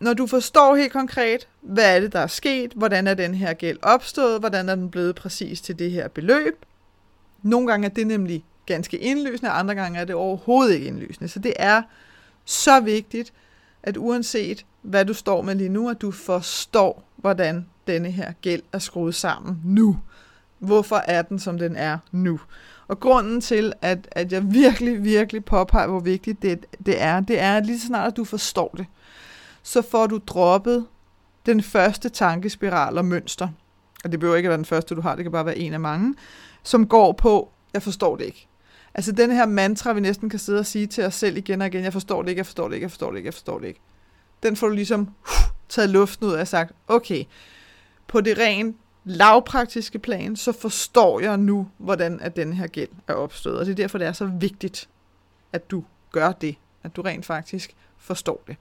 når 0.00 0.14
du 0.14 0.26
forstår 0.26 0.76
helt 0.76 0.92
konkret, 0.92 1.48
hvad 1.60 1.96
er 1.96 2.00
det, 2.00 2.12
der 2.12 2.18
er 2.18 2.26
sket, 2.26 2.72
hvordan 2.72 3.06
er 3.06 3.14
den 3.14 3.34
her 3.34 3.52
gæld 3.52 3.78
opstået, 3.82 4.40
hvordan 4.40 4.68
er 4.68 4.74
den 4.74 4.90
blevet 4.90 5.14
præcis 5.14 5.60
til 5.60 5.78
det 5.78 5.90
her 5.90 6.08
beløb. 6.08 6.64
Nogle 7.42 7.66
gange 7.66 7.86
er 7.86 7.90
det 7.90 8.06
nemlig 8.06 8.44
ganske 8.66 8.98
indlysende, 8.98 9.50
andre 9.50 9.74
gange 9.74 9.98
er 9.98 10.04
det 10.04 10.14
overhovedet 10.14 10.74
ikke 10.74 10.86
indlysende. 10.86 11.28
Så 11.28 11.38
det 11.38 11.52
er 11.56 11.82
så 12.44 12.80
vigtigt, 12.80 13.32
at 13.82 13.96
uanset 13.96 14.66
hvad 14.82 15.04
du 15.04 15.14
står 15.14 15.42
med 15.42 15.54
lige 15.54 15.68
nu, 15.68 15.90
at 15.90 16.00
du 16.00 16.10
forstår, 16.10 17.04
hvordan 17.16 17.66
denne 17.86 18.10
her 18.10 18.32
gæld 18.42 18.62
er 18.72 18.78
skruet 18.78 19.14
sammen 19.14 19.60
nu. 19.64 19.98
Hvorfor 20.58 20.96
er 20.96 21.22
den, 21.22 21.38
som 21.38 21.58
den 21.58 21.76
er 21.76 21.98
nu? 22.12 22.40
Og 22.88 23.00
grunden 23.00 23.40
til, 23.40 23.72
at, 23.82 24.08
at 24.10 24.32
jeg 24.32 24.52
virkelig, 24.52 25.04
virkelig 25.04 25.44
påpeger, 25.44 25.86
hvor 25.86 26.00
vigtigt 26.00 26.42
det, 26.42 26.66
det 26.86 27.02
er, 27.02 27.20
det 27.20 27.40
er, 27.40 27.56
at 27.56 27.66
lige 27.66 27.80
så 27.80 27.86
snart 27.86 28.06
at 28.06 28.16
du 28.16 28.24
forstår 28.24 28.74
det, 28.76 28.86
så 29.62 29.82
får 29.82 30.06
du 30.06 30.20
droppet 30.26 30.86
den 31.46 31.62
første 31.62 32.08
tankespiral 32.08 32.98
og 32.98 33.04
mønster. 33.04 33.48
Og 34.04 34.12
det 34.12 34.20
behøver 34.20 34.36
ikke 34.36 34.46
at 34.46 34.50
være 34.50 34.56
den 34.56 34.64
første, 34.64 34.94
du 34.94 35.00
har, 35.00 35.14
det 35.14 35.24
kan 35.24 35.32
bare 35.32 35.46
være 35.46 35.58
en 35.58 35.72
af 35.72 35.80
mange, 35.80 36.14
som 36.62 36.86
går 36.86 37.12
på, 37.12 37.52
jeg 37.74 37.82
forstår 37.82 38.16
det 38.16 38.24
ikke. 38.24 38.48
Altså 38.94 39.12
den 39.12 39.30
her 39.30 39.46
mantra, 39.46 39.92
vi 39.92 40.00
næsten 40.00 40.30
kan 40.30 40.38
sidde 40.38 40.58
og 40.58 40.66
sige 40.66 40.86
til 40.86 41.04
os 41.04 41.14
selv 41.14 41.36
igen 41.36 41.60
og 41.60 41.66
igen, 41.66 41.84
jeg 41.84 41.92
forstår 41.92 42.22
det 42.22 42.28
ikke, 42.28 42.38
jeg 42.38 42.46
forstår 42.46 42.68
det 42.68 42.74
ikke, 42.74 42.84
jeg 42.84 42.90
forstår 42.90 43.10
det 43.10 43.16
ikke, 43.16 43.26
jeg 43.26 43.34
forstår 43.34 43.58
det 43.58 43.66
ikke. 43.66 43.80
Den 44.42 44.56
får 44.56 44.68
du 44.68 44.74
ligesom 44.74 45.00
uh, 45.00 45.52
taget 45.68 45.90
luften 45.90 46.26
ud 46.26 46.32
af 46.32 46.40
og 46.40 46.48
sagt, 46.48 46.72
okay, 46.88 47.24
på 48.06 48.20
det 48.20 48.38
rent 48.38 48.76
lavpraktiske 49.04 49.98
plan, 49.98 50.36
så 50.36 50.52
forstår 50.52 51.20
jeg 51.20 51.36
nu, 51.36 51.68
hvordan 51.78 52.20
at 52.20 52.36
den 52.36 52.52
her 52.52 52.66
gæld 52.66 52.88
er 53.08 53.14
opstået. 53.14 53.58
Og 53.58 53.66
det 53.66 53.72
er 53.72 53.76
derfor, 53.76 53.98
det 53.98 54.06
er 54.06 54.12
så 54.12 54.26
vigtigt, 54.26 54.88
at 55.52 55.70
du 55.70 55.84
gør 56.12 56.32
det. 56.32 56.56
At 56.84 56.96
du 56.96 57.02
rent 57.02 57.26
faktisk 57.26 57.74
forstår 57.98 58.42
det. 58.46 58.56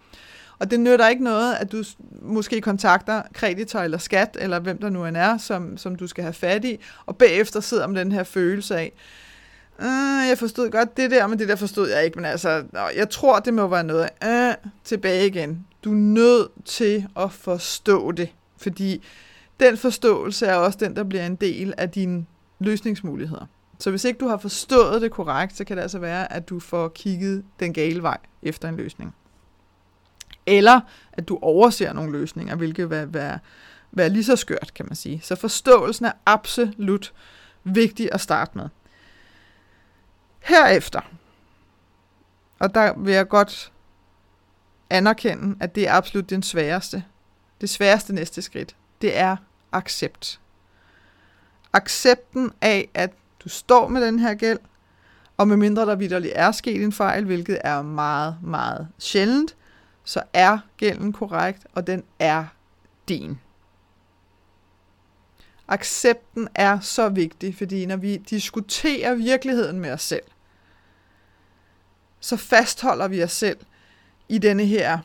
Og 0.59 0.71
det 0.71 0.79
nytter 0.79 1.07
ikke 1.07 1.23
noget, 1.23 1.55
at 1.55 1.71
du 1.71 1.83
måske 2.21 2.61
kontakter 2.61 3.21
kreditor 3.33 3.79
eller 3.79 3.97
skat, 3.97 4.37
eller 4.39 4.59
hvem 4.59 4.77
der 4.77 4.89
nu 4.89 5.05
end 5.05 5.17
er, 5.17 5.37
som, 5.37 5.77
som 5.77 5.95
du 5.95 6.07
skal 6.07 6.23
have 6.23 6.33
fat 6.33 6.65
i, 6.65 6.77
og 7.05 7.17
bagefter 7.17 7.59
sidder 7.59 7.87
med 7.87 7.99
den 7.99 8.11
her 8.11 8.23
følelse 8.23 8.77
af, 8.77 8.93
øh, 9.79 10.27
jeg 10.29 10.37
forstod 10.37 10.69
godt 10.69 10.97
det 10.97 11.11
der, 11.11 11.27
men 11.27 11.39
det 11.39 11.47
der 11.47 11.55
forstod 11.55 11.89
jeg 11.89 12.05
ikke, 12.05 12.15
men 12.15 12.25
altså, 12.25 12.63
jeg 12.95 13.09
tror, 13.09 13.39
det 13.39 13.53
må 13.53 13.67
være 13.67 13.83
noget 13.83 14.09
af, 14.21 14.49
øh, 14.49 14.71
tilbage 14.83 15.27
igen. 15.27 15.65
Du 15.83 15.91
er 15.91 15.95
nødt 15.95 16.47
til 16.65 17.07
at 17.15 17.31
forstå 17.31 18.11
det, 18.11 18.29
fordi 18.57 19.03
den 19.59 19.77
forståelse 19.77 20.45
er 20.45 20.55
også 20.55 20.79
den, 20.81 20.95
der 20.95 21.03
bliver 21.03 21.25
en 21.25 21.35
del 21.35 21.73
af 21.77 21.89
dine 21.89 22.25
løsningsmuligheder. 22.59 23.45
Så 23.79 23.89
hvis 23.89 24.05
ikke 24.05 24.19
du 24.19 24.27
har 24.27 24.37
forstået 24.37 25.01
det 25.01 25.11
korrekt, 25.11 25.57
så 25.57 25.63
kan 25.63 25.77
det 25.77 25.83
altså 25.83 25.99
være, 25.99 26.33
at 26.33 26.49
du 26.49 26.59
får 26.59 26.87
kigget 26.87 27.43
den 27.59 27.73
gale 27.73 28.01
vej 28.01 28.17
efter 28.41 28.69
en 28.69 28.75
løsning. 28.75 29.15
Eller 30.45 30.81
at 31.13 31.27
du 31.27 31.39
overser 31.41 31.93
nogle 31.93 32.11
løsninger, 32.11 32.55
hvilket 32.55 32.89
vil 32.89 33.13
være, 33.13 33.39
være 33.91 34.09
lige 34.09 34.23
så 34.23 34.35
skørt, 34.35 34.71
kan 34.75 34.85
man 34.85 34.95
sige. 34.95 35.19
Så 35.23 35.35
forståelsen 35.35 36.05
er 36.05 36.11
absolut 36.25 37.13
vigtig 37.63 38.09
at 38.11 38.21
starte 38.21 38.57
med. 38.57 38.69
Herefter, 40.41 41.01
og 42.59 42.75
der 42.75 42.93
vil 42.97 43.13
jeg 43.13 43.27
godt 43.27 43.71
anerkende, 44.89 45.55
at 45.59 45.75
det 45.75 45.87
er 45.87 45.93
absolut 45.93 46.29
den 46.29 46.43
sværeste, 46.43 47.03
det 47.61 47.69
sværeste 47.69 48.13
næste 48.13 48.41
skridt, 48.41 48.75
det 49.01 49.17
er 49.17 49.37
accept. 49.71 50.39
Accepten 51.73 52.51
af, 52.61 52.89
at 52.93 53.11
du 53.43 53.49
står 53.49 53.87
med 53.87 54.05
den 54.05 54.19
her 54.19 54.33
gæld, 54.33 54.59
og 55.37 55.47
medmindre 55.47 55.85
der 55.85 55.95
vidderligt 55.95 56.33
er 56.35 56.51
sket 56.51 56.83
en 56.83 56.91
fejl, 56.91 57.25
hvilket 57.25 57.57
er 57.63 57.81
meget, 57.81 58.37
meget 58.41 58.87
sjældent, 58.99 59.55
så 60.03 60.23
er 60.33 60.59
gælden 60.77 61.13
korrekt, 61.13 61.67
og 61.73 61.87
den 61.87 62.03
er 62.19 62.45
din. 63.09 63.39
Accepten 65.71 66.47
er 66.55 66.79
så 66.79 67.09
vigtig, 67.09 67.55
fordi 67.55 67.85
når 67.85 67.95
vi 67.95 68.17
diskuterer 68.17 69.15
virkeligheden 69.15 69.79
med 69.79 69.91
os 69.91 70.01
selv, 70.01 70.23
så 72.19 72.37
fastholder 72.37 73.07
vi 73.07 73.23
os 73.23 73.31
selv 73.31 73.57
i 74.29 74.37
denne 74.37 74.65
her 74.65 74.99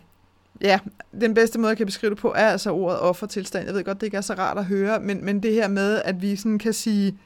Ja, 0.60 0.78
den 1.20 1.34
bedste 1.34 1.58
måde, 1.58 1.68
jeg 1.68 1.76
kan 1.76 1.86
beskrive 1.86 2.10
det 2.10 2.18
på, 2.18 2.32
er 2.32 2.48
altså 2.48 2.70
ordet 2.70 3.00
offertilstand. 3.00 3.66
Jeg 3.66 3.74
ved 3.74 3.84
godt, 3.84 4.00
det 4.00 4.06
ikke 4.06 4.16
er 4.16 4.20
så 4.20 4.34
rart 4.34 4.58
at 4.58 4.64
høre, 4.64 5.00
men, 5.00 5.24
men 5.24 5.42
det 5.42 5.52
her 5.52 5.68
med, 5.68 6.02
at 6.04 6.22
vi 6.22 6.36
sådan 6.36 6.58
kan 6.58 6.72
sige, 6.72 7.18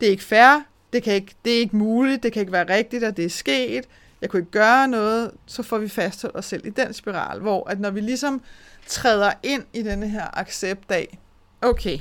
det 0.00 0.06
er 0.06 0.10
ikke 0.10 0.24
fair, 0.24 0.62
det, 0.92 1.02
kan 1.02 1.14
ikke, 1.14 1.34
det 1.44 1.54
er 1.54 1.58
ikke 1.58 1.76
muligt, 1.76 2.22
det 2.22 2.32
kan 2.32 2.40
ikke 2.40 2.52
være 2.52 2.76
rigtigt, 2.76 3.04
at 3.04 3.16
det 3.16 3.24
er 3.24 3.30
sket, 3.30 3.84
jeg 4.20 4.30
kunne 4.30 4.40
ikke 4.40 4.50
gøre 4.50 4.88
noget, 4.88 5.30
så 5.46 5.62
får 5.62 5.78
vi 5.78 5.88
fastholdt 5.88 6.36
os 6.36 6.44
selv 6.44 6.66
i 6.66 6.70
den 6.70 6.92
spiral, 6.92 7.40
hvor 7.40 7.70
at 7.70 7.80
når 7.80 7.90
vi 7.90 8.00
ligesom 8.00 8.42
træder 8.86 9.32
ind 9.42 9.64
i 9.72 9.82
denne 9.82 10.08
her 10.08 10.38
accept 10.38 10.90
af, 10.90 11.18
okay, 11.62 11.98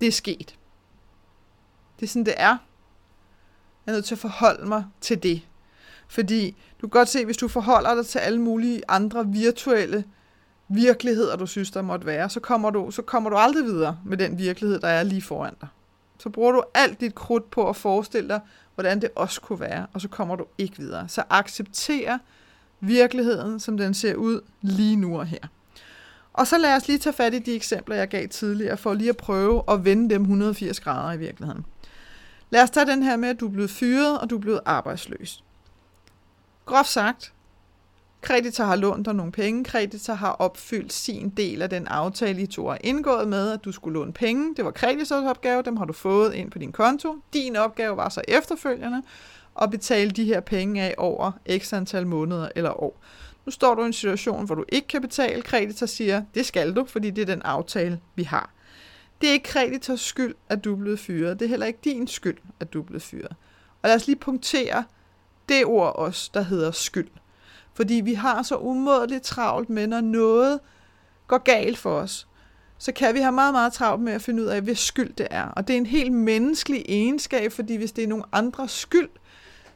det 0.00 0.08
er 0.08 0.12
sket. 0.12 0.58
Det 2.00 2.06
er 2.06 2.08
sådan, 2.08 2.26
det 2.26 2.34
er. 2.36 2.56
Jeg 3.86 3.92
er 3.92 3.96
nødt 3.96 4.04
til 4.04 4.14
at 4.14 4.18
forholde 4.18 4.68
mig 4.68 4.84
til 5.00 5.22
det. 5.22 5.42
Fordi 6.08 6.56
du 6.80 6.86
kan 6.86 6.90
godt 6.90 7.08
se, 7.08 7.24
hvis 7.24 7.36
du 7.36 7.48
forholder 7.48 7.94
dig 7.94 8.06
til 8.06 8.18
alle 8.18 8.40
mulige 8.40 8.82
andre 8.88 9.26
virtuelle 9.26 10.04
virkeligheder, 10.68 11.36
du 11.36 11.46
synes, 11.46 11.70
der 11.70 11.82
måtte 11.82 12.06
være, 12.06 12.30
så 12.30 12.40
kommer 12.40 12.70
du, 12.70 12.90
så 12.90 13.02
kommer 13.02 13.30
du 13.30 13.36
aldrig 13.36 13.64
videre 13.64 13.98
med 14.04 14.16
den 14.16 14.38
virkelighed, 14.38 14.80
der 14.80 14.88
er 14.88 15.02
lige 15.02 15.22
foran 15.22 15.54
dig. 15.60 15.68
Så 16.18 16.30
bruger 16.30 16.52
du 16.52 16.62
alt 16.74 17.00
dit 17.00 17.14
krudt 17.14 17.50
på 17.50 17.68
at 17.68 17.76
forestille 17.76 18.28
dig, 18.28 18.40
hvordan 18.74 19.00
det 19.00 19.10
også 19.16 19.40
kunne 19.40 19.60
være, 19.60 19.86
og 19.92 20.00
så 20.00 20.08
kommer 20.08 20.36
du 20.36 20.44
ikke 20.58 20.78
videre. 20.78 21.08
Så 21.08 21.22
accepter 21.30 22.18
virkeligheden, 22.80 23.60
som 23.60 23.76
den 23.76 23.94
ser 23.94 24.14
ud 24.14 24.40
lige 24.60 24.96
nu 24.96 25.18
og 25.18 25.26
her. 25.26 25.48
Og 26.36 26.46
så 26.46 26.58
lad 26.58 26.76
os 26.76 26.88
lige 26.88 26.98
tage 26.98 27.12
fat 27.12 27.34
i 27.34 27.38
de 27.38 27.54
eksempler, 27.54 27.96
jeg 27.96 28.08
gav 28.08 28.28
tidligere, 28.28 28.76
for 28.76 28.94
lige 28.94 29.10
at 29.10 29.16
prøve 29.16 29.62
at 29.68 29.84
vende 29.84 30.14
dem 30.14 30.22
180 30.22 30.80
grader 30.80 31.12
i 31.12 31.18
virkeligheden. 31.18 31.66
Lad 32.50 32.62
os 32.62 32.70
tage 32.70 32.86
den 32.86 33.02
her 33.02 33.16
med, 33.16 33.28
at 33.28 33.40
du 33.40 33.46
er 33.46 33.50
blevet 33.50 33.70
fyret, 33.70 34.20
og 34.20 34.30
du 34.30 34.36
er 34.36 34.40
blevet 34.40 34.60
arbejdsløs. 34.64 35.44
Groft 36.66 36.88
sagt, 36.88 37.32
kreditor 38.20 38.64
har 38.64 38.76
lånt 38.76 39.06
dig 39.06 39.14
nogle 39.14 39.32
penge. 39.32 39.64
Kreditor 39.64 40.14
har 40.14 40.32
opfyldt 40.32 40.92
sin 40.92 41.28
del 41.28 41.62
af 41.62 41.70
den 41.70 41.86
aftale, 41.86 42.42
I 42.42 42.46
to 42.46 42.68
har 42.68 42.78
indgået 42.80 43.28
med, 43.28 43.52
at 43.52 43.64
du 43.64 43.72
skulle 43.72 43.94
låne 43.98 44.12
penge. 44.12 44.54
Det 44.56 44.64
var 44.64 44.70
kreditors 44.70 45.24
opgave, 45.24 45.62
dem 45.62 45.76
har 45.76 45.84
du 45.84 45.92
fået 45.92 46.34
ind 46.34 46.50
på 46.50 46.58
din 46.58 46.72
konto. 46.72 47.16
Din 47.32 47.56
opgave 47.56 47.96
var 47.96 48.08
så 48.08 48.20
efterfølgende 48.28 49.02
at 49.62 49.70
betale 49.70 50.10
de 50.10 50.24
her 50.24 50.40
penge 50.40 50.82
af 50.82 50.94
over 50.98 51.32
x 51.58 51.72
antal 51.72 52.06
måneder 52.06 52.48
eller 52.56 52.82
år. 52.82 53.00
Nu 53.46 53.52
står 53.52 53.74
du 53.74 53.82
i 53.82 53.86
en 53.86 53.92
situation, 53.92 54.46
hvor 54.46 54.54
du 54.54 54.64
ikke 54.68 54.88
kan 54.88 55.00
betale. 55.00 55.42
Kreditor 55.42 55.86
siger, 55.86 56.22
det 56.34 56.46
skal 56.46 56.76
du, 56.76 56.84
fordi 56.84 57.10
det 57.10 57.22
er 57.22 57.26
den 57.26 57.42
aftale, 57.42 58.00
vi 58.14 58.22
har. 58.22 58.50
Det 59.20 59.28
er 59.28 59.32
ikke 59.32 59.48
kreditors 59.48 60.00
skyld, 60.00 60.34
at 60.48 60.64
du 60.64 60.72
er 60.72 60.76
blevet 60.76 60.98
fyret. 60.98 61.38
Det 61.38 61.44
er 61.44 61.48
heller 61.48 61.66
ikke 61.66 61.78
din 61.84 62.06
skyld, 62.06 62.38
at 62.60 62.72
du 62.72 62.80
er 62.80 62.84
blevet 62.84 63.02
fyret. 63.02 63.36
Og 63.82 63.88
lad 63.88 63.94
os 63.94 64.06
lige 64.06 64.16
punktere, 64.16 64.84
det 65.48 65.64
ord 65.64 65.96
også, 65.96 66.30
der 66.34 66.42
hedder 66.42 66.70
skyld. 66.70 67.08
Fordi 67.74 67.94
vi 67.94 68.14
har 68.14 68.42
så 68.42 68.56
umådeligt 68.56 69.22
travlt 69.22 69.70
med, 69.70 69.86
når 69.86 70.00
noget 70.00 70.60
går 71.26 71.38
galt 71.38 71.78
for 71.78 71.90
os, 71.90 72.28
så 72.78 72.92
kan 72.92 73.14
vi 73.14 73.20
have 73.20 73.32
meget, 73.32 73.54
meget 73.54 73.72
travlt 73.72 74.02
med 74.02 74.12
at 74.12 74.22
finde 74.22 74.42
ud 74.42 74.48
af, 74.48 74.62
hvad 74.62 74.74
skyld 74.74 75.12
det 75.12 75.26
er. 75.30 75.44
Og 75.44 75.68
det 75.68 75.74
er 75.74 75.78
en 75.78 75.86
helt 75.86 76.12
menneskelig 76.12 76.84
egenskab, 76.88 77.52
fordi 77.52 77.76
hvis 77.76 77.92
det 77.92 78.04
er 78.04 78.08
nogen 78.08 78.24
andres 78.32 78.70
skyld, 78.70 79.08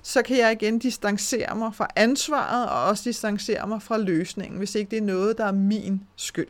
så 0.03 0.23
kan 0.23 0.39
jeg 0.39 0.53
igen 0.53 0.79
distancere 0.79 1.57
mig 1.57 1.75
fra 1.75 1.87
ansvaret, 1.97 2.69
og 2.69 2.85
også 2.85 3.03
distancere 3.05 3.67
mig 3.67 3.83
fra 3.83 3.99
løsningen, 3.99 4.59
hvis 4.59 4.75
ikke 4.75 4.91
det 4.91 4.99
er 4.99 5.03
noget, 5.03 5.39
der 5.39 5.45
er 5.45 5.53
min 5.53 6.05
skyld. 6.17 6.49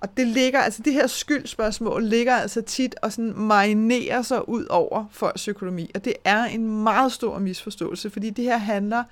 Og 0.00 0.16
det 0.16 0.26
ligger, 0.26 0.60
altså 0.60 0.82
det 0.82 0.92
her 0.92 1.06
skyldspørgsmål 1.06 2.04
ligger 2.04 2.34
altså 2.36 2.62
tit 2.62 2.94
og 3.02 3.12
sådan 3.12 3.32
marinerer 3.36 4.22
sig 4.22 4.48
ud 4.48 4.66
over 4.70 5.04
folks 5.10 5.48
økonomi. 5.48 5.90
Og 5.94 6.04
det 6.04 6.14
er 6.24 6.44
en 6.44 6.82
meget 6.82 7.12
stor 7.12 7.38
misforståelse, 7.38 8.10
fordi 8.10 8.30
det 8.30 8.44
her 8.44 8.56
handler 8.56 9.04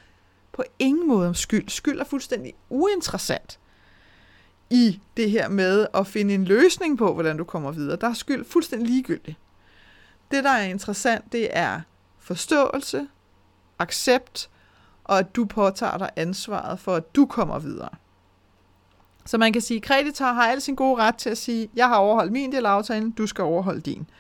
på 0.53 0.65
ingen 0.79 1.09
måde 1.09 1.29
om 1.29 1.35
skyld. 1.35 1.69
Skyld 1.69 2.00
er 2.00 2.05
fuldstændig 2.05 2.55
uinteressant 2.71 3.59
i 4.71 5.00
det 5.17 5.31
her 5.31 5.49
med 5.49 5.87
at 5.95 6.07
finde 6.07 6.35
en 6.35 6.45
løsning 6.45 6.99
på, 6.99 7.15
hvordan 7.15 7.37
du 7.37 7.45
kommer 7.45 7.73
videre. 7.73 7.97
Der 7.97 8.09
er 8.09 8.15
skyld 8.15 8.45
fuldstændig 8.45 8.88
ligegyldigt. 8.88 9.37
Det, 10.31 10.45
der 10.45 10.50
er 10.50 10.65
interessant, 10.65 11.33
det 11.33 11.49
er 11.53 11.81
forståelse, 12.28 13.08
accept, 13.78 14.50
og 15.04 15.18
at 15.18 15.37
du 15.37 15.44
påtager 15.44 15.99
dig 15.99 16.11
ansvaret 16.16 16.78
for, 16.78 16.94
at 16.94 17.14
du 17.14 17.26
kommer 17.26 17.58
videre. 17.58 17.88
Så 19.26 19.38
man 19.38 19.52
kan 19.52 19.62
sige, 19.62 19.76
at 19.76 19.82
kreditor 19.82 20.25
har 20.25 20.50
al 20.50 20.61
sin 20.61 20.75
gode 20.75 21.02
ret 21.02 21.16
til 21.16 21.30
at 21.30 21.38
sige, 21.38 21.68
jeg 21.75 21.88
har 21.88 21.97
overholdt 21.97 22.32
min 22.32 22.52
del 22.52 22.66
af 22.66 22.70
aftalen, 22.70 23.11
du 23.11 23.26
skal 23.26 23.44
overholde 23.44 23.80
din. 23.80 24.11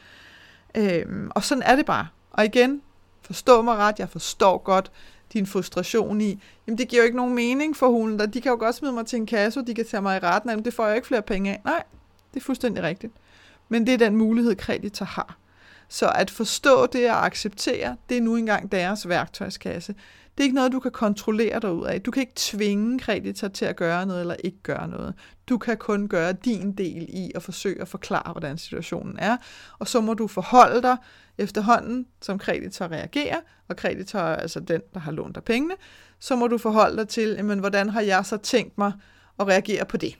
Øhm, 0.74 1.30
og 1.34 1.44
sådan 1.44 1.62
er 1.62 1.76
det 1.76 1.86
bare. 1.86 2.06
Og 2.30 2.44
igen, 2.44 2.82
forstå 3.22 3.62
mig 3.62 3.76
ret, 3.76 3.98
jeg 3.98 4.08
forstår 4.08 4.58
godt 4.58 4.92
din 5.32 5.46
frustration 5.46 6.20
i, 6.20 6.42
jamen 6.66 6.78
det 6.78 6.88
giver 6.88 7.02
jo 7.02 7.04
ikke 7.04 7.16
nogen 7.16 7.34
mening 7.34 7.76
for 7.76 7.88
hunden, 7.88 8.18
der. 8.18 8.26
de 8.26 8.40
kan 8.40 8.50
jo 8.50 8.58
godt 8.58 8.74
smide 8.74 8.92
mig 8.92 9.06
til 9.06 9.16
en 9.16 9.26
kasse, 9.26 9.62
de 9.66 9.74
kan 9.74 9.86
tage 9.86 10.02
mig 10.02 10.16
i 10.16 10.20
retten, 10.20 10.50
jamen 10.50 10.64
det 10.64 10.74
får 10.74 10.86
jeg 10.86 10.96
ikke 10.96 11.08
flere 11.08 11.22
penge 11.22 11.50
af. 11.50 11.60
Nej, 11.64 11.82
det 12.34 12.40
er 12.40 12.44
fuldstændig 12.44 12.82
rigtigt. 12.82 13.12
Men 13.68 13.86
det 13.86 13.94
er 13.94 13.98
den 13.98 14.16
mulighed, 14.16 14.56
kreditor 14.56 15.06
har. 15.06 15.36
Så 15.88 16.12
at 16.14 16.30
forstå 16.30 16.86
det 16.86 17.10
og 17.10 17.26
acceptere, 17.26 17.96
det 18.08 18.16
er 18.16 18.20
nu 18.20 18.36
engang 18.36 18.72
deres 18.72 19.08
værktøjskasse. 19.08 19.94
Det 20.38 20.42
er 20.42 20.44
ikke 20.44 20.54
noget, 20.54 20.72
du 20.72 20.80
kan 20.80 20.90
kontrollere 20.90 21.60
dig 21.60 21.72
ud 21.72 21.86
af. 21.86 22.00
Du 22.00 22.10
kan 22.10 22.20
ikke 22.20 22.32
tvinge 22.36 22.98
kreditor 22.98 23.48
til 23.48 23.64
at 23.64 23.76
gøre 23.76 24.06
noget 24.06 24.20
eller 24.20 24.36
ikke 24.44 24.58
gøre 24.62 24.88
noget. 24.88 25.14
Du 25.48 25.58
kan 25.58 25.76
kun 25.76 26.08
gøre 26.08 26.32
din 26.32 26.72
del 26.72 27.06
i 27.08 27.30
at 27.34 27.42
forsøge 27.42 27.80
at 27.80 27.88
forklare, 27.88 28.32
hvordan 28.32 28.58
situationen 28.58 29.18
er. 29.18 29.36
Og 29.78 29.88
så 29.88 30.00
må 30.00 30.14
du 30.14 30.26
forholde 30.26 30.82
dig 30.82 30.96
efterhånden, 31.38 32.06
som 32.22 32.38
kreditor 32.38 32.86
reagerer, 32.86 33.40
og 33.68 33.76
kreditor 33.76 34.18
er 34.18 34.36
altså 34.36 34.60
den, 34.60 34.80
der 34.94 35.00
har 35.00 35.12
lånt 35.12 35.34
dig 35.34 35.44
pengene, 35.44 35.74
så 36.18 36.36
må 36.36 36.46
du 36.46 36.58
forholde 36.58 36.96
dig 36.96 37.08
til, 37.08 37.28
jamen, 37.28 37.58
hvordan 37.58 37.88
har 37.88 38.00
jeg 38.00 38.26
så 38.26 38.36
tænkt 38.36 38.78
mig 38.78 38.92
at 39.38 39.46
reagere 39.46 39.84
på 39.84 39.96
det. 39.96 40.18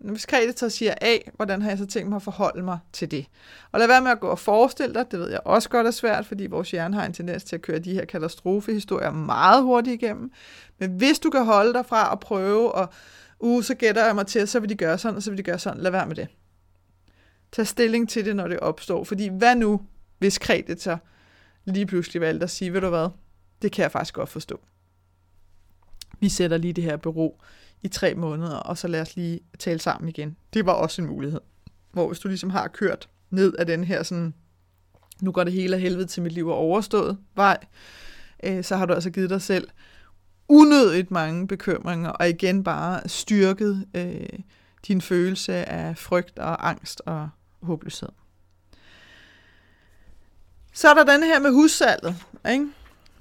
Hvis 0.00 0.26
kreditor 0.26 0.68
siger 0.68 0.94
A, 1.00 1.18
hvordan 1.36 1.62
har 1.62 1.68
jeg 1.68 1.78
så 1.78 1.86
tænkt 1.86 2.08
mig 2.08 2.16
at 2.16 2.22
forholde 2.22 2.62
mig 2.62 2.78
til 2.92 3.10
det? 3.10 3.26
Og 3.72 3.78
lad 3.80 3.86
være 3.86 4.02
med 4.02 4.10
at 4.10 4.20
gå 4.20 4.26
og 4.26 4.38
forestille 4.38 4.94
dig, 4.94 5.10
det 5.10 5.18
ved 5.20 5.30
jeg 5.30 5.40
også 5.44 5.68
godt 5.68 5.86
er 5.86 5.90
svært, 5.90 6.26
fordi 6.26 6.46
vores 6.46 6.70
hjerne 6.70 6.96
har 6.96 7.06
en 7.06 7.12
tendens 7.12 7.44
til 7.44 7.56
at 7.56 7.62
køre 7.62 7.78
de 7.78 7.94
her 7.94 8.04
katastrofehistorier 8.04 9.10
meget 9.10 9.62
hurtigt 9.62 10.02
igennem. 10.02 10.32
Men 10.78 10.90
hvis 10.90 11.18
du 11.18 11.30
kan 11.30 11.44
holde 11.44 11.72
dig 11.72 11.86
fra 11.86 12.12
at 12.12 12.20
prøve, 12.20 12.72
og 12.72 12.88
uh, 13.38 13.62
så 13.62 13.74
gætter 13.74 14.04
jeg 14.04 14.14
mig 14.14 14.26
til, 14.26 14.48
så 14.48 14.60
vil 14.60 14.68
de 14.68 14.74
gøre 14.74 14.98
sådan, 14.98 15.16
og 15.16 15.22
så 15.22 15.30
vil 15.30 15.38
de 15.38 15.42
gøre 15.42 15.58
sådan, 15.58 15.80
lad 15.80 15.90
være 15.90 16.06
med 16.06 16.16
det. 16.16 16.28
Tag 17.52 17.66
stilling 17.66 18.08
til 18.08 18.24
det, 18.24 18.36
når 18.36 18.48
det 18.48 18.60
opstår, 18.60 19.04
fordi 19.04 19.28
hvad 19.28 19.56
nu, 19.56 19.80
hvis 20.18 20.38
kreditor 20.38 21.00
lige 21.64 21.86
pludselig 21.86 22.20
valgte 22.20 22.44
at 22.44 22.50
sige, 22.50 22.72
ved 22.72 22.80
du 22.80 22.88
hvad, 22.88 23.08
det 23.62 23.72
kan 23.72 23.82
jeg 23.82 23.92
faktisk 23.92 24.14
godt 24.14 24.28
forstå. 24.28 24.60
Vi 26.20 26.28
sætter 26.28 26.56
lige 26.56 26.72
det 26.72 26.84
her 26.84 26.96
bureau 26.96 27.34
i 27.82 27.88
tre 27.88 28.14
måneder, 28.14 28.56
og 28.56 28.78
så 28.78 28.88
lad 28.88 29.00
os 29.00 29.16
lige 29.16 29.40
tale 29.58 29.78
sammen 29.78 30.08
igen. 30.08 30.36
Det 30.54 30.66
var 30.66 30.72
også 30.72 31.02
en 31.02 31.08
mulighed. 31.08 31.40
Hvor 31.92 32.06
hvis 32.06 32.18
du 32.18 32.28
ligesom 32.28 32.50
har 32.50 32.68
kørt 32.68 33.08
ned 33.30 33.54
af 33.54 33.66
den 33.66 33.84
her 33.84 34.02
sådan, 34.02 34.34
nu 35.22 35.32
går 35.32 35.44
det 35.44 35.52
hele 35.52 35.76
af 35.76 35.82
helvede 35.82 36.06
til 36.06 36.22
mit 36.22 36.32
liv 36.32 36.48
er 36.50 36.54
overstået 36.54 37.18
vej, 37.34 37.58
øh, 38.44 38.64
så 38.64 38.76
har 38.76 38.86
du 38.86 38.92
altså 38.92 39.10
givet 39.10 39.30
dig 39.30 39.42
selv 39.42 39.68
unødigt 40.48 41.10
mange 41.10 41.48
bekymringer, 41.48 42.10
og 42.10 42.28
igen 42.28 42.64
bare 42.64 43.08
styrket 43.08 43.86
øh, 43.94 44.38
din 44.88 45.00
følelse 45.00 45.54
af 45.54 45.98
frygt 45.98 46.38
og 46.38 46.68
angst 46.68 47.02
og 47.06 47.28
håbløshed. 47.62 48.08
Så 50.72 50.88
er 50.88 50.94
der 50.94 51.04
den 51.04 51.22
her 51.22 51.40
med 51.40 51.50
hussalget. 51.50 52.16
Ikke? 52.50 52.66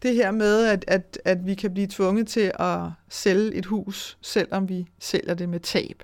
Det 0.01 0.15
her 0.15 0.31
med, 0.31 0.65
at, 0.65 0.85
at, 0.87 1.19
at 1.25 1.45
vi 1.45 1.55
kan 1.55 1.73
blive 1.73 1.87
tvunget 1.87 2.27
til 2.27 2.51
at 2.59 2.79
sælge 3.09 3.53
et 3.53 3.65
hus, 3.65 4.17
selvom 4.21 4.69
vi 4.69 4.87
sælger 4.99 5.33
det 5.33 5.49
med 5.49 5.59
tab. 5.59 6.03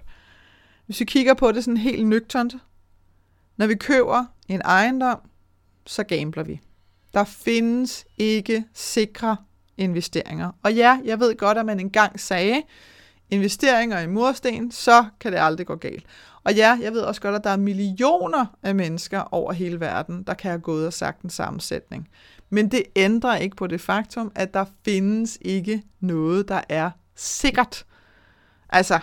Hvis 0.86 1.00
vi 1.00 1.06
kigger 1.06 1.34
på 1.34 1.52
det 1.52 1.64
sådan 1.64 1.78
helt 1.78 2.08
nøgternt, 2.08 2.56
når 3.58 3.68
vi 3.68 3.76
køber 3.76 4.26
en 4.48 4.62
ejendom, 4.62 5.20
så 5.86 6.04
gambler 6.04 6.44
vi. 6.44 6.62
Der 7.14 7.24
findes 7.24 8.06
ikke 8.18 8.66
sikre 8.74 9.38
investeringer. 9.78 10.52
Og 10.64 10.74
ja, 10.74 11.00
jeg 11.06 11.20
ved 11.20 11.38
godt, 11.38 11.58
at 11.58 11.66
man 11.66 11.80
engang 11.80 12.20
sagde, 12.20 12.62
investeringer 13.30 14.00
i 14.00 14.08
mursten, 14.08 14.72
så 14.72 15.06
kan 15.20 15.32
det 15.32 15.40
aldrig 15.40 15.68
gå 15.68 15.76
galt. 15.76 16.06
Og 16.44 16.54
ja, 16.54 16.78
jeg 16.82 16.94
ved 16.94 17.02
også 17.02 17.22
godt, 17.22 17.36
at 17.36 17.44
der 17.44 17.50
er 17.50 17.58
millioner 17.58 18.46
af 18.64 18.76
mennesker 18.76 19.20
over 19.34 19.54
hele 19.54 19.80
verden, 19.80 20.24
der 20.24 20.34
kan 20.34 20.52
have 20.52 20.62
gået 20.62 20.88
og 20.88 20.94
sagt 20.94 21.22
en 21.22 21.30
sammensætning. 21.30 22.08
Men 22.56 22.68
det 22.68 22.84
ændrer 22.96 23.36
ikke 23.38 23.56
på 23.56 23.68
det 23.68 23.82
faktum, 23.82 24.32
at 24.36 24.54
der 24.54 24.66
findes 24.86 25.38
ikke 25.42 25.84
noget, 26.00 26.48
der 26.48 26.62
er 26.70 26.92
sikkert. 27.16 27.86
Altså, 28.70 29.00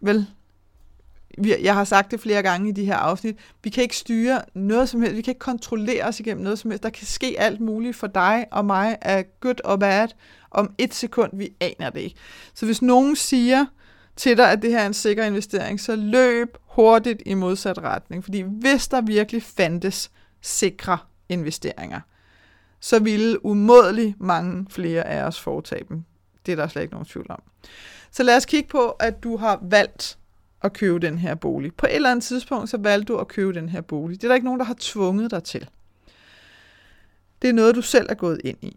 vel, 0.00 0.26
jeg 1.38 1.74
har 1.74 1.84
sagt 1.84 2.10
det 2.10 2.20
flere 2.20 2.42
gange 2.42 2.68
i 2.68 2.72
de 2.72 2.84
her 2.84 2.96
afsnit, 2.96 3.36
vi 3.62 3.70
kan 3.70 3.82
ikke 3.82 3.96
styre 3.96 4.42
noget 4.54 4.88
som 4.88 5.00
helst, 5.00 5.16
vi 5.16 5.22
kan 5.22 5.30
ikke 5.30 5.38
kontrollere 5.38 6.04
os 6.04 6.20
igennem 6.20 6.42
noget 6.42 6.58
som 6.58 6.70
helst. 6.70 6.82
Der 6.82 6.90
kan 6.90 7.06
ske 7.06 7.34
alt 7.38 7.60
muligt 7.60 7.96
for 7.96 8.06
dig 8.06 8.46
og 8.50 8.64
mig 8.64 8.98
af 9.02 9.26
good 9.40 9.64
og 9.64 9.80
bad 9.80 10.08
om 10.50 10.74
et 10.78 10.94
sekund, 10.94 11.30
vi 11.34 11.52
aner 11.60 11.90
det 11.90 12.00
ikke. 12.00 12.16
Så 12.54 12.66
hvis 12.66 12.82
nogen 12.82 13.16
siger 13.16 13.66
til 14.16 14.36
dig, 14.36 14.52
at 14.52 14.62
det 14.62 14.70
her 14.70 14.80
er 14.80 14.86
en 14.86 14.94
sikker 14.94 15.24
investering, 15.24 15.80
så 15.80 15.96
løb 15.96 16.56
hurtigt 16.66 17.22
i 17.26 17.34
modsat 17.34 17.78
retning. 17.78 18.24
Fordi 18.24 18.40
hvis 18.40 18.88
der 18.88 19.00
virkelig 19.00 19.42
fandtes 19.42 20.10
sikre 20.42 20.98
investeringer, 21.28 22.00
så 22.80 22.98
ville 22.98 23.44
umådelig 23.44 24.14
mange 24.18 24.66
flere 24.70 25.06
af 25.06 25.22
os 25.22 25.40
foretage 25.40 25.84
dem. 25.88 26.04
Det 26.46 26.52
er 26.52 26.56
der 26.56 26.68
slet 26.68 26.82
ikke 26.82 26.94
nogen 26.94 27.06
tvivl 27.06 27.26
om. 27.30 27.42
Så 28.10 28.22
lad 28.22 28.36
os 28.36 28.46
kigge 28.46 28.68
på, 28.68 28.88
at 28.88 29.22
du 29.22 29.36
har 29.36 29.58
valgt 29.62 30.18
at 30.62 30.72
købe 30.72 30.98
den 30.98 31.18
her 31.18 31.34
bolig. 31.34 31.74
På 31.74 31.86
et 31.86 31.94
eller 31.94 32.10
andet 32.10 32.24
tidspunkt, 32.24 32.70
så 32.70 32.76
valgte 32.76 33.12
du 33.12 33.18
at 33.18 33.28
købe 33.28 33.52
den 33.52 33.68
her 33.68 33.80
bolig. 33.80 34.16
Det 34.16 34.24
er 34.24 34.28
der 34.28 34.34
ikke 34.34 34.44
nogen, 34.44 34.60
der 34.60 34.66
har 34.66 34.76
tvunget 34.78 35.30
dig 35.30 35.44
til. 35.44 35.68
Det 37.42 37.48
er 37.50 37.54
noget, 37.54 37.74
du 37.74 37.82
selv 37.82 38.06
er 38.10 38.14
gået 38.14 38.40
ind 38.44 38.58
i. 38.62 38.76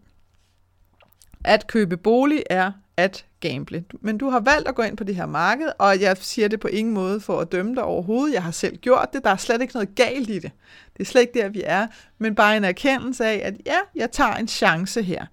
At 1.44 1.66
købe 1.66 1.96
bolig 1.96 2.42
er 2.50 2.72
at 2.96 3.26
gamble. 3.40 3.84
Men 4.00 4.18
du 4.18 4.28
har 4.28 4.40
valgt 4.40 4.68
at 4.68 4.74
gå 4.74 4.82
ind 4.82 4.96
på 4.96 5.04
det 5.04 5.16
her 5.16 5.26
marked, 5.26 5.68
og 5.78 6.00
jeg 6.00 6.16
siger 6.20 6.48
det 6.48 6.60
på 6.60 6.68
ingen 6.68 6.94
måde 6.94 7.20
for 7.20 7.40
at 7.40 7.52
dømme 7.52 7.74
dig 7.74 7.82
overhovedet. 7.82 8.34
Jeg 8.34 8.42
har 8.42 8.50
selv 8.50 8.76
gjort 8.76 9.08
det. 9.12 9.24
Der 9.24 9.30
er 9.30 9.36
slet 9.36 9.62
ikke 9.62 9.74
noget 9.74 9.94
galt 9.94 10.30
i 10.30 10.38
det. 10.38 10.50
Det 10.92 11.00
er 11.00 11.04
slet 11.04 11.20
ikke 11.20 11.38
der, 11.38 11.48
vi 11.48 11.62
er. 11.64 11.86
Men 12.18 12.34
bare 12.34 12.56
en 12.56 12.64
erkendelse 12.64 13.24
af, 13.24 13.40
at 13.44 13.54
ja, 13.66 13.78
jeg 13.94 14.10
tager 14.10 14.34
en 14.34 14.48
chance 14.48 15.02
her. 15.02 15.26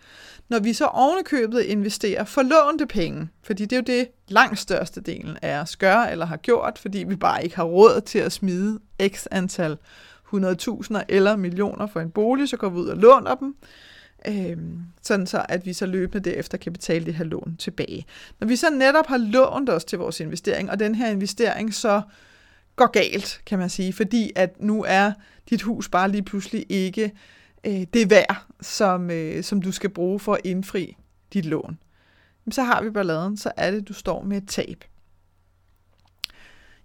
Når 0.50 0.60
vi 0.60 0.74
så 0.74 0.86
ovenikøbet 0.86 1.62
investerer 1.62 2.24
forlånte 2.24 2.88
penge, 2.88 3.30
fordi 3.44 3.66
det 3.66 3.74
er 3.74 3.78
jo 3.78 4.00
det 4.00 4.08
langt 4.28 4.60
største 4.60 5.02
delen 5.02 5.38
af 5.42 5.60
os 5.60 5.76
gør 5.76 5.98
eller 5.98 6.26
har 6.26 6.38
gjort, 6.38 6.78
fordi 6.78 7.04
vi 7.08 7.16
bare 7.16 7.44
ikke 7.44 7.56
har 7.56 7.64
råd 7.64 8.02
til 8.02 8.20
at 8.20 8.32
smide 8.32 8.80
x 9.08 9.26
antal 9.32 9.78
100.000 10.34 11.00
eller 11.10 11.36
millioner 11.36 11.88
for 11.88 12.00
en 12.00 12.12
bolig, 12.12 12.50
så 12.50 12.58
går 12.58 12.70
vi 12.70 12.78
ud 12.78 12.88
og 12.88 12.98
låner 12.98 13.36
dem 13.36 13.56
øh, 14.28 14.58
sådan 15.02 15.28
så 15.28 15.46
at 15.50 15.66
vi 15.66 15.74
så 15.74 15.86
løbende 15.86 16.30
derefter 16.30 16.58
kan 16.58 16.74
betale 16.74 17.06
det 17.06 17.16
her 17.16 17.26
lån 17.26 17.56
tilbage. 17.60 18.06
Når 18.40 18.48
vi 18.48 18.56
så 18.56 18.70
netop 18.70 19.08
har 19.08 19.18
lånt 19.18 19.70
os 19.70 19.86
til 19.86 19.98
vores 19.98 20.20
investering, 20.20 20.72
og 20.72 20.80
den 20.80 20.96
her 20.96 21.10
investering 21.10 21.74
så 21.74 22.02
går 22.76 22.92
galt, 22.92 23.42
kan 23.46 23.60
man 23.60 23.70
sige, 23.70 23.94
fordi 23.94 24.32
at 24.36 24.62
nu 24.62 24.86
er 24.88 25.12
dit 25.50 25.62
hus 25.62 25.90
bare 25.90 26.12
lige 26.12 26.24
pludselig 26.24 26.66
ikke 26.70 27.12
øh, 27.64 27.86
det 27.94 28.10
værd, 28.10 28.46
som, 28.62 29.12
øh, 29.12 29.44
som 29.44 29.62
du 29.62 29.72
skal 29.72 29.90
bruge 29.90 30.20
for 30.20 30.34
at 30.34 30.42
indfri 30.44 30.98
dit 31.34 31.46
lån. 31.46 31.80
Så 32.52 32.64
har 32.64 32.82
vi 32.82 32.90
balladen, 32.90 33.38
så 33.38 33.52
er 33.58 33.72
det, 33.72 33.88
du 33.88 33.94
står 33.94 34.24
med 34.24 34.38
et 34.38 34.48
tab. 34.48 34.84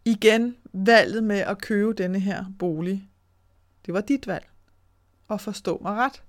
Igen, 0.04 0.56
valget 0.72 1.24
med 1.24 1.38
at 1.38 1.60
købe 1.60 1.92
denne 1.92 2.20
her 2.20 2.44
bolig, 2.58 3.08
det 3.86 3.94
var 3.94 4.00
dit 4.00 4.26
valg. 4.26 4.48
Og 5.28 5.40
forstå 5.40 5.78
mig 5.82 5.92
ret. 5.92 6.22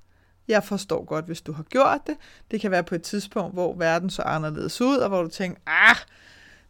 Jeg 0.47 0.63
forstår 0.63 1.05
godt, 1.05 1.25
hvis 1.25 1.41
du 1.41 1.51
har 1.51 1.63
gjort 1.63 1.99
det. 2.07 2.17
Det 2.51 2.61
kan 2.61 2.71
være 2.71 2.83
på 2.83 2.95
et 2.95 3.01
tidspunkt, 3.01 3.53
hvor 3.53 3.75
verden 3.75 4.09
så 4.09 4.21
anderledes 4.21 4.81
ud, 4.81 4.97
og 4.97 5.09
hvor 5.09 5.23
du 5.23 5.29
tænker, 5.29 5.61
ah, 5.67 5.95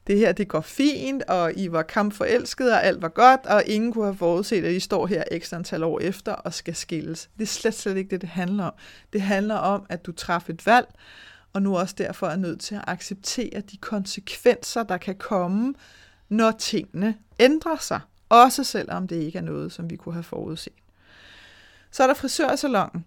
det 0.08 0.18
her 0.18 0.32
det 0.32 0.48
går 0.48 0.62
fint, 0.62 1.24
og 1.24 1.54
I 1.56 1.72
var 1.72 1.82
kampforelskede, 1.82 2.72
og 2.72 2.84
alt 2.84 3.02
var 3.02 3.08
godt, 3.10 3.46
og 3.46 3.64
ingen 3.66 3.94
kunne 3.94 4.06
have 4.06 4.16
forudset, 4.16 4.66
at 4.66 4.72
I 4.74 4.80
står 4.80 5.08
her 5.08 5.24
ekstra 5.32 5.58
antal 5.58 5.84
år 5.84 6.00
efter 6.00 6.32
og 6.32 6.54
skal 6.54 6.76
skilles. 6.76 7.30
Det 7.38 7.44
er 7.44 7.48
slet, 7.48 7.74
slet 7.74 7.98
ikke 7.98 8.10
det, 8.10 8.22
det 8.22 8.30
handler 8.30 8.64
om. 8.64 8.74
Det 9.14 9.22
handler 9.22 9.56
om, 9.56 9.86
at 9.90 10.06
du 10.06 10.12
træffer 10.12 10.54
et 10.54 10.66
valg, 10.66 10.88
og 11.54 11.62
nu 11.62 11.78
også 11.78 11.96
derfor 11.98 12.28
er 12.28 12.36
nødt 12.36 12.60
til 12.60 12.76
at 12.76 12.84
acceptere 12.88 13.62
de 13.72 13.78
konsekvenser, 13.78 14.84
der 14.84 14.98
kan 14.98 15.16
komme, 15.16 15.74
når 16.30 16.52
tingene 16.52 17.16
ændrer 17.40 17.78
sig. 17.78 18.00
Også 18.30 18.64
selvom 18.64 19.08
det 19.08 19.16
ikke 19.16 19.38
er 19.38 19.44
noget, 19.44 19.72
som 19.72 19.90
vi 19.90 19.96
kunne 19.96 20.14
have 20.14 20.24
forudset. 20.24 20.74
Så 21.92 22.04
er 22.04 22.08
der 22.08 22.14
frisørsalongen. 22.14 23.06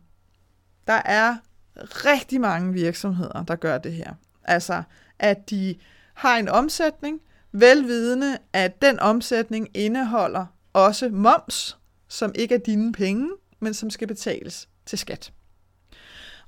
Der 0.89 1.03
er 1.05 1.37
rigtig 1.81 2.41
mange 2.41 2.73
virksomheder, 2.73 3.45
der 3.45 3.57
gør 3.57 3.79
det 3.79 3.93
her. 3.93 4.13
Altså, 4.45 4.83
at 5.19 5.51
de 5.51 5.75
har 6.15 6.37
en 6.37 6.49
omsætning, 6.49 7.21
velvidende, 7.53 8.39
at 8.53 8.83
den 8.83 9.01
omsætning 9.01 9.69
indeholder 9.75 10.47
også 10.73 11.09
moms, 11.09 11.79
som 12.09 12.33
ikke 12.35 12.55
er 12.55 12.59
dine 12.59 12.93
penge, 12.93 13.31
men 13.61 13.75
som 13.75 13.91
skal 13.91 14.09
betales 14.09 14.69
til 14.87 14.99
skat. 14.99 15.33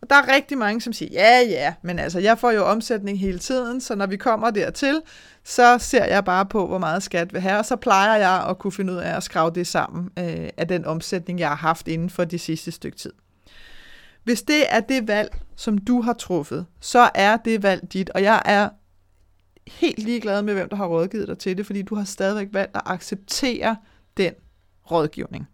Og 0.02 0.10
der 0.10 0.16
er 0.16 0.34
rigtig 0.34 0.58
mange, 0.58 0.80
som 0.80 0.92
siger, 0.92 1.10
ja, 1.12 1.40
ja, 1.40 1.74
men 1.82 1.98
altså, 1.98 2.18
jeg 2.18 2.38
får 2.38 2.50
jo 2.50 2.64
omsætning 2.64 3.20
hele 3.20 3.38
tiden, 3.38 3.80
så 3.80 3.94
når 3.94 4.06
vi 4.06 4.16
kommer 4.16 4.50
dertil, 4.50 5.02
så 5.44 5.78
ser 5.78 6.04
jeg 6.04 6.24
bare 6.24 6.46
på, 6.46 6.66
hvor 6.66 6.78
meget 6.78 7.02
skat 7.02 7.32
vil 7.32 7.40
have, 7.40 7.58
og 7.58 7.64
så 7.64 7.76
plejer 7.76 8.16
jeg 8.16 8.46
at 8.48 8.58
kunne 8.58 8.72
finde 8.72 8.92
ud 8.92 8.98
af 8.98 9.16
at 9.16 9.22
skrave 9.22 9.50
det 9.50 9.66
sammen 9.66 10.10
øh, 10.18 10.48
af 10.56 10.68
den 10.68 10.84
omsætning, 10.84 11.38
jeg 11.38 11.48
har 11.48 11.56
haft 11.56 11.88
inden 11.88 12.10
for 12.10 12.24
de 12.24 12.38
sidste 12.38 12.70
stykke 12.70 12.98
tid. 12.98 13.12
Hvis 14.24 14.42
det 14.42 14.74
er 14.74 14.80
det 14.80 15.08
valg, 15.08 15.40
som 15.56 15.78
du 15.78 16.00
har 16.00 16.12
truffet, 16.12 16.66
så 16.80 17.10
er 17.14 17.36
det 17.36 17.62
valg 17.62 17.92
dit, 17.92 18.10
og 18.10 18.22
jeg 18.22 18.42
er 18.44 18.68
helt 19.66 19.98
ligeglad 19.98 20.42
med, 20.42 20.54
hvem 20.54 20.68
der 20.68 20.76
har 20.76 20.86
rådgivet 20.86 21.28
dig 21.28 21.38
til 21.38 21.56
det, 21.56 21.66
fordi 21.66 21.82
du 21.82 21.94
har 21.94 22.04
stadigvæk 22.04 22.48
valgt 22.52 22.76
at 22.76 22.82
acceptere 22.84 23.76
den 24.16 24.34
rådgivning. 24.90 25.48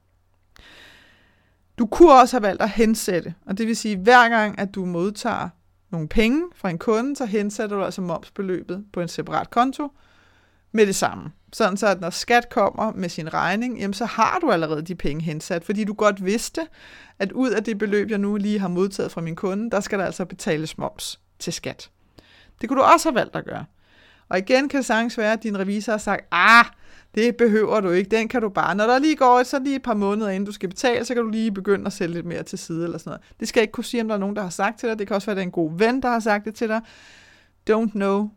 Du 1.79 1.87
kunne 1.87 2.13
også 2.13 2.37
have 2.37 2.43
valgt 2.43 2.63
at 2.63 2.71
hensætte, 2.71 3.35
og 3.47 3.59
det 3.59 3.67
vil 3.67 3.77
sige, 3.77 3.95
at 3.95 4.01
hver 4.01 4.29
gang, 4.29 4.59
at 4.59 4.75
du 4.75 4.85
modtager 4.85 5.49
nogle 5.91 6.09
penge 6.09 6.43
fra 6.55 6.71
en 6.71 6.79
kunde, 6.79 7.17
så 7.17 7.25
hensætter 7.25 7.77
du 7.77 7.85
altså 7.85 8.01
momsbeløbet 8.01 8.85
på 8.93 9.01
en 9.01 9.09
separat 9.09 9.51
konto 9.51 9.89
med 10.73 10.87
det 10.87 10.95
samme. 10.95 11.33
Sådan 11.57 11.77
så, 11.77 11.87
at 11.87 12.01
når 12.01 12.11
skat 12.11 12.49
kommer 12.49 12.93
med 12.93 13.09
sin 13.09 13.35
regning, 13.35 13.79
jamen 13.79 13.95
så 13.95 14.05
har 14.05 14.39
du 14.39 14.51
allerede 14.51 14.83
de 14.83 14.95
penge 14.95 15.23
hensat, 15.23 15.65
fordi 15.65 15.85
du 15.85 15.95
godt 15.95 16.25
vidste, 16.25 16.67
at 17.19 17.33
ud 17.33 17.51
af 17.51 17.65
det 17.65 17.79
beløb, 17.79 18.11
jeg 18.11 18.19
nu 18.19 18.37
lige 18.37 18.59
har 18.59 18.69
modtaget 18.69 19.13
fra 19.13 19.21
min 19.21 19.37
kunde, 19.37 19.71
der 19.71 19.81
skal 19.81 19.99
der 19.99 20.05
altså 20.05 20.25
betales 20.25 20.79
moms 20.79 21.21
til 21.39 21.53
skat. 21.53 21.91
Det 22.61 22.69
kunne 22.69 22.79
du 22.79 22.85
også 22.85 23.09
have 23.09 23.15
valgt 23.15 23.37
at 23.37 23.45
gøre. 23.45 23.65
Og 24.29 24.39
igen 24.39 24.69
kan 24.69 24.79
det 24.79 24.87
sagtens 24.87 25.19
være, 25.19 25.33
at 25.33 25.43
din 25.43 25.59
revisor 25.59 25.93
har 25.93 25.99
sagt, 25.99 26.27
ah, 26.31 26.65
det 27.15 27.37
behøver 27.37 27.81
du 27.81 27.91
ikke, 27.91 28.11
den 28.11 28.29
kan 28.29 28.43
du 28.43 28.49
bare. 28.49 28.75
Når 28.75 28.85
der 28.85 28.99
lige 28.99 29.17
går 29.17 29.43
så 29.43 29.59
lige 29.59 29.77
et 29.77 29.83
par 29.83 29.95
måneder, 29.95 30.31
inden 30.31 30.47
du 30.47 30.53
skal 30.53 30.69
betale, 30.69 31.05
så 31.05 31.15
kan 31.15 31.23
du 31.23 31.31
lige 31.31 31.53
begynde 31.53 31.87
at 31.87 31.93
sælge 31.93 32.15
lidt 32.15 32.27
mere 32.27 32.43
til 32.43 32.59
side 32.59 32.85
eller 32.85 32.99
sådan 32.99 33.11
noget. 33.11 33.23
Det 33.41 33.49
skal 33.49 33.61
jeg 33.61 33.63
ikke 33.63 33.73
kunne 33.73 33.85
sige, 33.85 34.01
om 34.01 34.09
der 34.09 34.15
er 34.15 34.19
nogen, 34.19 34.37
der 34.37 34.43
har 34.43 34.51
sagt 34.51 34.79
til 34.81 34.89
dig. 34.89 34.99
Det 34.99 35.07
kan 35.07 35.17
også 35.17 35.27
være, 35.27 35.33
at 35.33 35.37
det 35.37 35.43
er 35.43 35.47
en 35.47 35.53
god 35.53 35.79
ven, 35.79 36.03
der 36.03 36.09
har 36.09 36.21
sagt 36.21 36.45
det 36.45 36.55
til 36.55 36.69
dig. 36.69 36.81
Don't 37.71 37.91
know, 37.91 38.31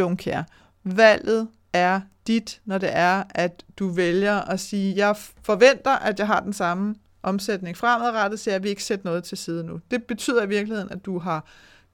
don't 0.00 0.16
care. 0.16 0.44
Valget 0.84 1.48
er 1.74 2.00
dit, 2.26 2.60
når 2.64 2.78
det 2.78 2.90
er, 2.92 3.24
at 3.30 3.64
du 3.78 3.88
vælger 3.88 4.40
at 4.40 4.60
sige, 4.60 4.96
jeg 4.96 5.16
forventer, 5.42 5.90
at 5.90 6.18
jeg 6.18 6.26
har 6.26 6.40
den 6.40 6.52
samme 6.52 6.94
omsætning 7.22 7.76
fremadrettet, 7.76 8.40
så 8.40 8.50
jeg 8.50 8.62
vil 8.62 8.68
ikke 8.68 8.84
sætte 8.84 9.04
noget 9.04 9.24
til 9.24 9.38
side 9.38 9.64
nu. 9.64 9.80
Det 9.90 10.04
betyder 10.04 10.42
i 10.42 10.48
virkeligheden, 10.48 10.92
at 10.92 11.04
du 11.04 11.18
har 11.18 11.44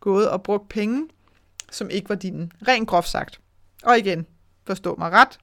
gået 0.00 0.30
og 0.30 0.42
brugt 0.42 0.68
penge, 0.68 1.08
som 1.70 1.90
ikke 1.90 2.08
var 2.08 2.14
dine. 2.14 2.50
Rent 2.68 2.88
groft 2.88 3.08
sagt. 3.08 3.40
Og 3.82 3.98
igen, 3.98 4.26
forstå 4.66 4.94
mig 4.98 5.12
ret. 5.12 5.38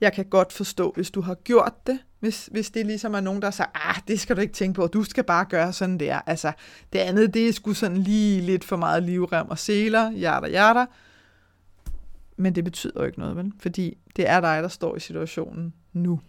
Jeg 0.00 0.12
kan 0.12 0.24
godt 0.24 0.52
forstå, 0.52 0.92
hvis 0.94 1.10
du 1.10 1.20
har 1.20 1.34
gjort 1.34 1.86
det, 1.86 1.98
hvis, 2.20 2.48
hvis 2.52 2.70
det 2.70 2.86
ligesom 2.86 3.14
er 3.14 3.20
nogen, 3.20 3.42
der 3.42 3.50
siger, 3.50 3.66
ah, 3.74 3.96
det 4.08 4.20
skal 4.20 4.36
du 4.36 4.40
ikke 4.40 4.54
tænke 4.54 4.76
på, 4.76 4.86
du 4.86 5.04
skal 5.04 5.24
bare 5.24 5.44
gøre 5.44 5.72
sådan 5.72 6.00
der. 6.00 6.20
Altså, 6.26 6.52
det 6.92 6.98
andet, 6.98 7.34
det 7.34 7.48
er 7.48 7.52
sgu 7.52 7.72
sådan 7.72 7.96
lige 7.96 8.40
lidt 8.40 8.64
for 8.64 8.76
meget 8.76 9.02
livrem 9.02 9.50
og 9.50 9.58
seler, 9.58 10.10
jada, 10.10 10.46
jada. 10.46 10.84
Men 12.36 12.54
det 12.54 12.64
betyder 12.64 13.00
jo 13.00 13.04
ikke 13.04 13.18
noget, 13.18 13.36
vel? 13.36 13.52
Fordi 13.58 13.98
det 14.16 14.28
er 14.28 14.40
dig, 14.40 14.62
der 14.62 14.68
står 14.68 14.96
i 14.96 15.00
situationen 15.00 15.74
nu. 15.92 16.20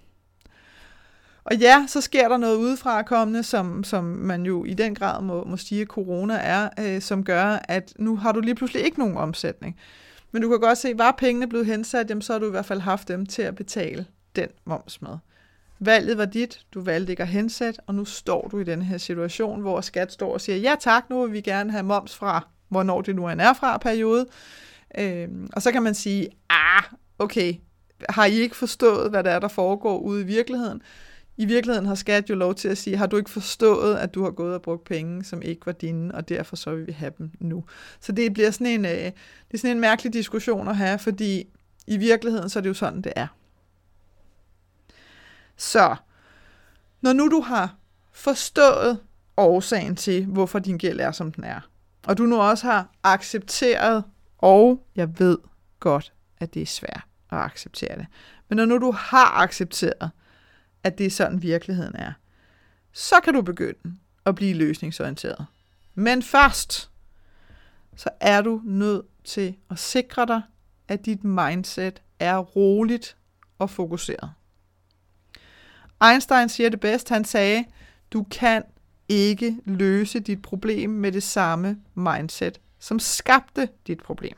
Og 1.44 1.56
ja, 1.56 1.86
så 1.88 2.02
sker 2.02 2.28
der 2.28 2.38
noget 2.38 2.58
udefra 2.58 3.04
kommende, 3.04 3.44
som, 3.44 3.84
som 3.84 4.04
man 4.04 4.46
jo 4.46 4.66
i 4.66 4.74
den 4.74 4.96
grad 4.96 5.22
må, 5.22 5.44
må 5.44 5.58
sige, 5.58 5.82
at 5.82 5.88
corona 5.88 6.34
er, 6.34 6.70
øh, 6.80 7.02
som 7.02 7.24
gør, 7.24 7.60
at 7.64 7.94
nu 8.00 8.16
har 8.16 8.32
du 8.32 8.40
lige 8.40 8.56
pludselig 8.56 8.86
ikke 8.86 9.00
nogen 9.00 9.18
omsætning. 9.18 9.80
Men 10.32 10.42
du 10.42 10.50
kan 10.50 10.60
godt 10.60 10.78
se, 10.78 10.98
var 10.98 11.12
pengene 11.12 11.48
blevet 11.48 11.66
hensat, 11.66 12.10
jamen 12.10 12.22
så 12.22 12.34
har 12.34 12.40
du 12.40 12.48
i 12.48 12.52
hvert 12.52 12.66
fald 12.66 12.80
haft 12.80 13.08
dem 13.08 13.26
til 13.26 13.42
at 13.42 13.56
betale 13.56 14.06
den 14.36 14.48
moms 14.66 15.02
med. 15.02 15.18
Valget 15.80 16.18
var 16.18 16.26
dit, 16.26 16.60
du 16.74 16.82
valgte 16.82 17.14
ikke 17.14 17.24
at 17.24 17.30
hensætte, 17.30 17.80
og 17.88 17.96
nu 17.96 18.06
står 18.06 18.48
du 18.52 18.60
i 18.60 18.64
den 18.64 18.82
her 18.82 18.98
situation, 18.98 19.62
hvor 19.62 19.82
skat 19.82 20.12
står 20.12 20.34
og 20.34 20.42
siger, 20.42 20.58
ja 20.58 20.76
tak, 20.80 21.10
nu 21.10 21.24
vil 21.24 21.34
vi 21.34 21.42
gerne 21.42 21.72
have 21.72 21.84
moms 21.84 22.16
fra, 22.16 22.48
hvornår 22.70 23.02
det 23.02 23.16
nu 23.16 23.30
end 23.30 23.42
en 23.42 23.48
er 23.48 23.54
fra 23.54 23.78
periode. 23.78 24.26
Øhm, 25.00 25.50
og 25.54 25.62
så 25.62 25.72
kan 25.72 25.84
man 25.84 25.96
sige, 25.96 26.30
ah, 26.50 26.84
okay, 27.20 27.54
har 28.10 28.26
I 28.26 28.34
ikke 28.34 28.56
forstået, 28.56 29.10
hvad 29.10 29.24
der 29.24 29.32
er, 29.32 29.40
der 29.40 29.48
foregår 29.48 29.98
ude 29.98 30.22
i 30.22 30.26
virkeligheden? 30.26 30.82
I 31.38 31.46
virkeligheden 31.46 31.86
har 31.88 31.96
skat 31.96 32.30
jo 32.30 32.36
lov 32.36 32.56
til 32.56 32.68
at 32.68 32.78
sige, 32.78 32.98
har 32.98 33.08
du 33.08 33.18
ikke 33.18 33.30
forstået, 33.30 33.96
at 33.96 34.14
du 34.14 34.24
har 34.24 34.32
gået 34.32 34.54
og 34.56 34.62
brugt 34.62 34.84
penge, 34.84 35.24
som 35.24 35.42
ikke 35.42 35.66
var 35.66 35.72
dine, 35.72 36.16
og 36.16 36.30
derfor 36.30 36.56
så 36.56 36.76
vil 36.76 36.88
vi 36.88 36.92
have 36.92 37.12
dem 37.18 37.32
nu. 37.40 37.64
Så 38.00 38.12
det 38.12 38.34
bliver 38.34 38.52
sådan 38.52 38.68
en, 38.68 38.86
øh, 38.86 38.92
det 38.92 39.14
er 39.54 39.58
sådan 39.58 39.76
en 39.76 39.82
mærkelig 39.82 40.14
diskussion 40.14 40.68
at 40.68 40.76
have, 40.76 41.00
fordi 41.00 41.44
i 41.88 41.98
virkeligheden 41.98 42.50
så 42.50 42.60
er 42.60 42.62
det 42.62 42.70
jo 42.70 42.74
sådan, 42.74 43.02
det 43.02 43.14
er. 43.16 43.28
Så, 45.58 45.96
når 47.02 47.14
nu 47.14 47.28
du 47.28 47.42
har 47.42 47.76
forstået 48.12 49.00
årsagen 49.38 49.96
til, 49.96 50.26
hvorfor 50.26 50.60
din 50.60 50.78
gæld 50.78 51.00
er, 51.00 51.12
som 51.12 51.32
den 51.32 51.44
er, 51.44 51.60
og 52.08 52.18
du 52.18 52.24
nu 52.24 52.42
også 52.42 52.68
har 52.68 52.90
accepteret, 53.04 54.04
og 54.38 54.88
jeg 54.96 55.20
ved 55.20 55.38
godt, 55.80 56.14
at 56.38 56.54
det 56.54 56.62
er 56.62 56.66
svært 56.66 57.04
at 57.30 57.38
acceptere 57.38 57.98
det, 57.98 58.06
men 58.50 58.56
når 58.56 58.66
nu 58.66 58.78
du 58.78 58.92
har 58.92 59.42
accepteret, 59.42 60.12
at 60.84 60.98
det 60.98 61.06
er 61.06 61.10
sådan 61.10 61.42
virkeligheden 61.42 61.96
er, 61.96 62.14
så 62.92 63.16
kan 63.24 63.34
du 63.34 63.42
begynde 63.42 63.96
at 64.26 64.36
blive 64.36 64.54
løsningsorienteret. 64.54 65.46
Men 65.96 66.24
først, 66.24 66.92
så 67.96 68.10
er 68.20 68.42
du 68.42 68.62
nødt 68.64 69.06
til 69.24 69.56
at 69.70 69.80
sikre 69.80 70.26
dig, 70.26 70.42
at 70.88 71.06
dit 71.06 71.24
mindset 71.24 72.02
er 72.20 72.38
roligt 72.38 73.18
og 73.60 73.70
fokuseret. 73.70 74.32
Einstein 76.04 76.50
siger 76.50 76.70
det 76.70 76.80
bedst. 76.80 77.10
Han 77.10 77.26
sagde, 77.26 77.66
du 78.12 78.24
kan 78.24 78.64
ikke 79.10 79.58
løse 79.66 80.20
dit 80.20 80.42
problem 80.42 80.90
med 80.90 81.12
det 81.12 81.24
samme 81.24 81.78
mindset, 81.96 82.62
som 82.80 83.00
skabte 83.00 83.70
dit 83.88 84.04
problem. 84.04 84.38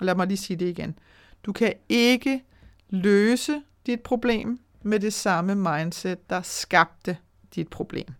Lad 0.00 0.14
mig 0.14 0.26
lige 0.26 0.36
sige 0.36 0.56
det 0.56 0.66
igen. 0.66 0.98
Du 1.42 1.52
kan 1.52 1.72
ikke 1.88 2.44
løse 2.90 3.62
dit 3.86 4.00
problem 4.00 4.58
med 4.82 5.00
det 5.00 5.14
samme 5.14 5.54
mindset, 5.54 6.30
der 6.30 6.42
skabte 6.42 7.16
dit 7.54 7.68
problem. 7.68 8.14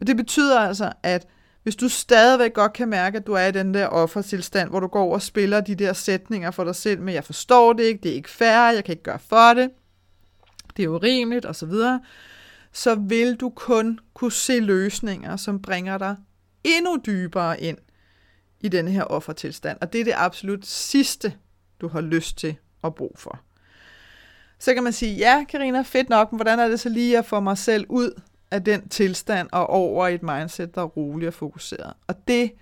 Og 0.00 0.06
det 0.06 0.16
betyder 0.16 0.60
altså, 0.60 0.92
at 1.02 1.26
hvis 1.62 1.76
du 1.76 1.88
stadigvæk 1.88 2.54
godt 2.54 2.72
kan 2.72 2.88
mærke, 2.88 3.18
at 3.18 3.26
du 3.26 3.32
er 3.32 3.46
i 3.46 3.52
den 3.52 3.74
der 3.74 3.86
offertilstand, 3.86 4.70
hvor 4.70 4.80
du 4.80 4.86
går 4.86 5.14
og 5.14 5.22
spiller 5.22 5.60
de 5.60 5.74
der 5.74 5.92
sætninger 5.92 6.50
for 6.50 6.64
dig 6.64 6.76
selv, 6.76 7.00
men 7.00 7.14
jeg 7.14 7.24
forstår 7.24 7.72
det 7.72 7.84
ikke, 7.84 8.02
det 8.02 8.10
er 8.10 8.14
ikke 8.14 8.30
fair, 8.30 8.72
jeg 8.72 8.84
kan 8.84 8.92
ikke 8.92 9.02
gøre 9.02 9.18
for 9.18 9.54
det, 9.54 9.70
det 10.76 10.84
er 10.84 10.88
urimeligt 10.88 11.46
osv., 11.46 11.72
så 12.72 12.94
vil 12.94 13.36
du 13.36 13.50
kun 13.50 14.00
kunne 14.14 14.32
se 14.32 14.60
løsninger, 14.60 15.36
som 15.36 15.62
bringer 15.62 15.98
dig 15.98 16.16
endnu 16.64 16.98
dybere 17.06 17.60
ind 17.60 17.78
i 18.60 18.68
den 18.68 18.88
her 18.88 19.02
offertilstand. 19.02 19.78
Og 19.80 19.92
det 19.92 20.00
er 20.00 20.04
det 20.04 20.14
absolut 20.16 20.66
sidste, 20.66 21.34
du 21.80 21.88
har 21.88 22.00
lyst 22.00 22.38
til 22.38 22.56
at 22.84 22.94
brug 22.94 23.12
for. 23.18 23.40
Så 24.58 24.74
kan 24.74 24.82
man 24.82 24.92
sige, 24.92 25.14
ja, 25.14 25.44
Karina, 25.48 25.82
fedt 25.82 26.08
nok, 26.08 26.32
men 26.32 26.36
hvordan 26.36 26.58
er 26.58 26.68
det 26.68 26.80
så 26.80 26.88
lige 26.88 27.18
at 27.18 27.26
få 27.26 27.40
mig 27.40 27.58
selv 27.58 27.86
ud 27.88 28.20
af 28.50 28.64
den 28.64 28.88
tilstand 28.88 29.48
og 29.52 29.70
over 29.70 30.06
i 30.06 30.14
et 30.14 30.22
mindset, 30.22 30.74
der 30.74 30.80
er 30.80 30.86
rolig 30.86 31.28
og 31.28 31.34
fokuseret? 31.34 31.92
Og 32.06 32.14
det 32.28 32.52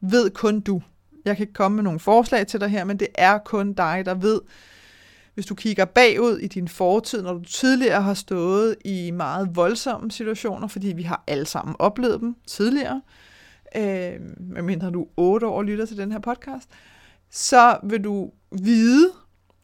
ved 0.00 0.30
kun 0.30 0.60
du. 0.60 0.82
Jeg 1.24 1.36
kan 1.36 1.42
ikke 1.42 1.52
komme 1.52 1.76
med 1.76 1.84
nogle 1.84 2.00
forslag 2.00 2.46
til 2.46 2.60
dig 2.60 2.68
her, 2.68 2.84
men 2.84 2.98
det 2.98 3.08
er 3.14 3.38
kun 3.38 3.72
dig, 3.72 4.02
der 4.04 4.14
ved, 4.14 4.40
hvis 5.34 5.46
du 5.46 5.54
kigger 5.54 5.84
bagud 5.84 6.38
i 6.38 6.46
din 6.46 6.68
fortid, 6.68 7.22
når 7.22 7.32
du 7.32 7.44
tidligere 7.44 8.02
har 8.02 8.14
stået 8.14 8.76
i 8.84 9.10
meget 9.10 9.56
voldsomme 9.56 10.10
situationer, 10.10 10.68
fordi 10.68 10.88
vi 10.88 11.02
har 11.02 11.24
alle 11.26 11.46
sammen 11.46 11.76
oplevet 11.78 12.20
dem 12.20 12.36
tidligere, 12.46 13.02
øh, 13.06 13.27
øh, 13.76 14.20
medmindre 14.38 14.90
du 14.90 15.02
er 15.02 15.08
8 15.16 15.46
år 15.46 15.56
og 15.56 15.64
lytter 15.64 15.86
til 15.86 15.96
den 15.96 16.12
her 16.12 16.18
podcast, 16.18 16.68
så 17.30 17.78
vil 17.82 18.04
du 18.04 18.32
vide, 18.52 19.12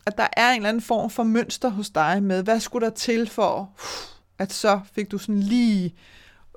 at 0.07 0.19
der 0.19 0.27
er 0.37 0.51
en 0.51 0.57
eller 0.57 0.69
anden 0.69 0.83
form 0.83 1.11
for 1.11 1.23
mønster 1.23 1.69
hos 1.69 1.91
dig 1.91 2.23
med, 2.23 2.43
hvad 2.43 2.61
skulle 2.61 2.87
der 2.87 2.93
til 2.93 3.29
for, 3.29 3.61
uh, 3.61 4.15
at 4.39 4.53
så 4.53 4.81
fik 4.95 5.11
du 5.11 5.19
sådan 5.19 5.41
lige 5.41 5.95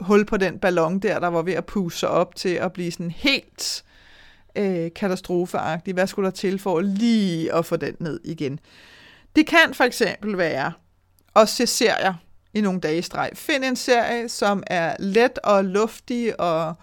hul 0.01 0.25
på 0.25 0.37
den 0.37 0.59
ballon 0.59 0.99
der, 0.99 1.19
der 1.19 1.27
var 1.27 1.41
ved 1.41 1.53
at 1.53 1.65
pusse 1.65 2.07
op 2.07 2.35
til 2.35 2.49
at 2.49 2.73
blive 2.73 2.91
sådan 2.91 3.11
helt 3.11 3.83
øh, 4.55 4.91
katastrofeagtig. 4.95 5.93
Hvad 5.93 6.07
skulle 6.07 6.25
der 6.25 6.35
til 6.35 6.59
for 6.59 6.81
lige 6.81 7.53
at 7.53 7.65
få 7.65 7.75
den 7.75 7.95
ned 7.99 8.19
igen? 8.23 8.59
Det 9.35 9.47
kan 9.47 9.73
for 9.73 9.83
eksempel 9.83 10.37
være 10.37 10.73
at 11.35 11.49
se 11.49 11.67
serier 11.67 12.13
i 12.53 12.61
nogle 12.61 12.79
dage 12.79 12.97
i 12.97 13.01
streg. 13.01 13.29
Find 13.33 13.63
en 13.63 13.75
serie, 13.75 14.29
som 14.29 14.63
er 14.67 14.95
let 14.99 15.39
og 15.43 15.65
luftig 15.65 16.39
og 16.39 16.75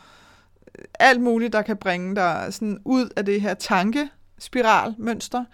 alt 0.99 1.21
muligt, 1.21 1.53
der 1.53 1.63
kan 1.63 1.77
bringe 1.77 2.17
dig 2.17 2.47
sådan 2.51 2.79
ud 2.85 3.09
af 3.17 3.25
det 3.25 3.41
her 3.41 3.55
tankespiralmønster 3.55 5.45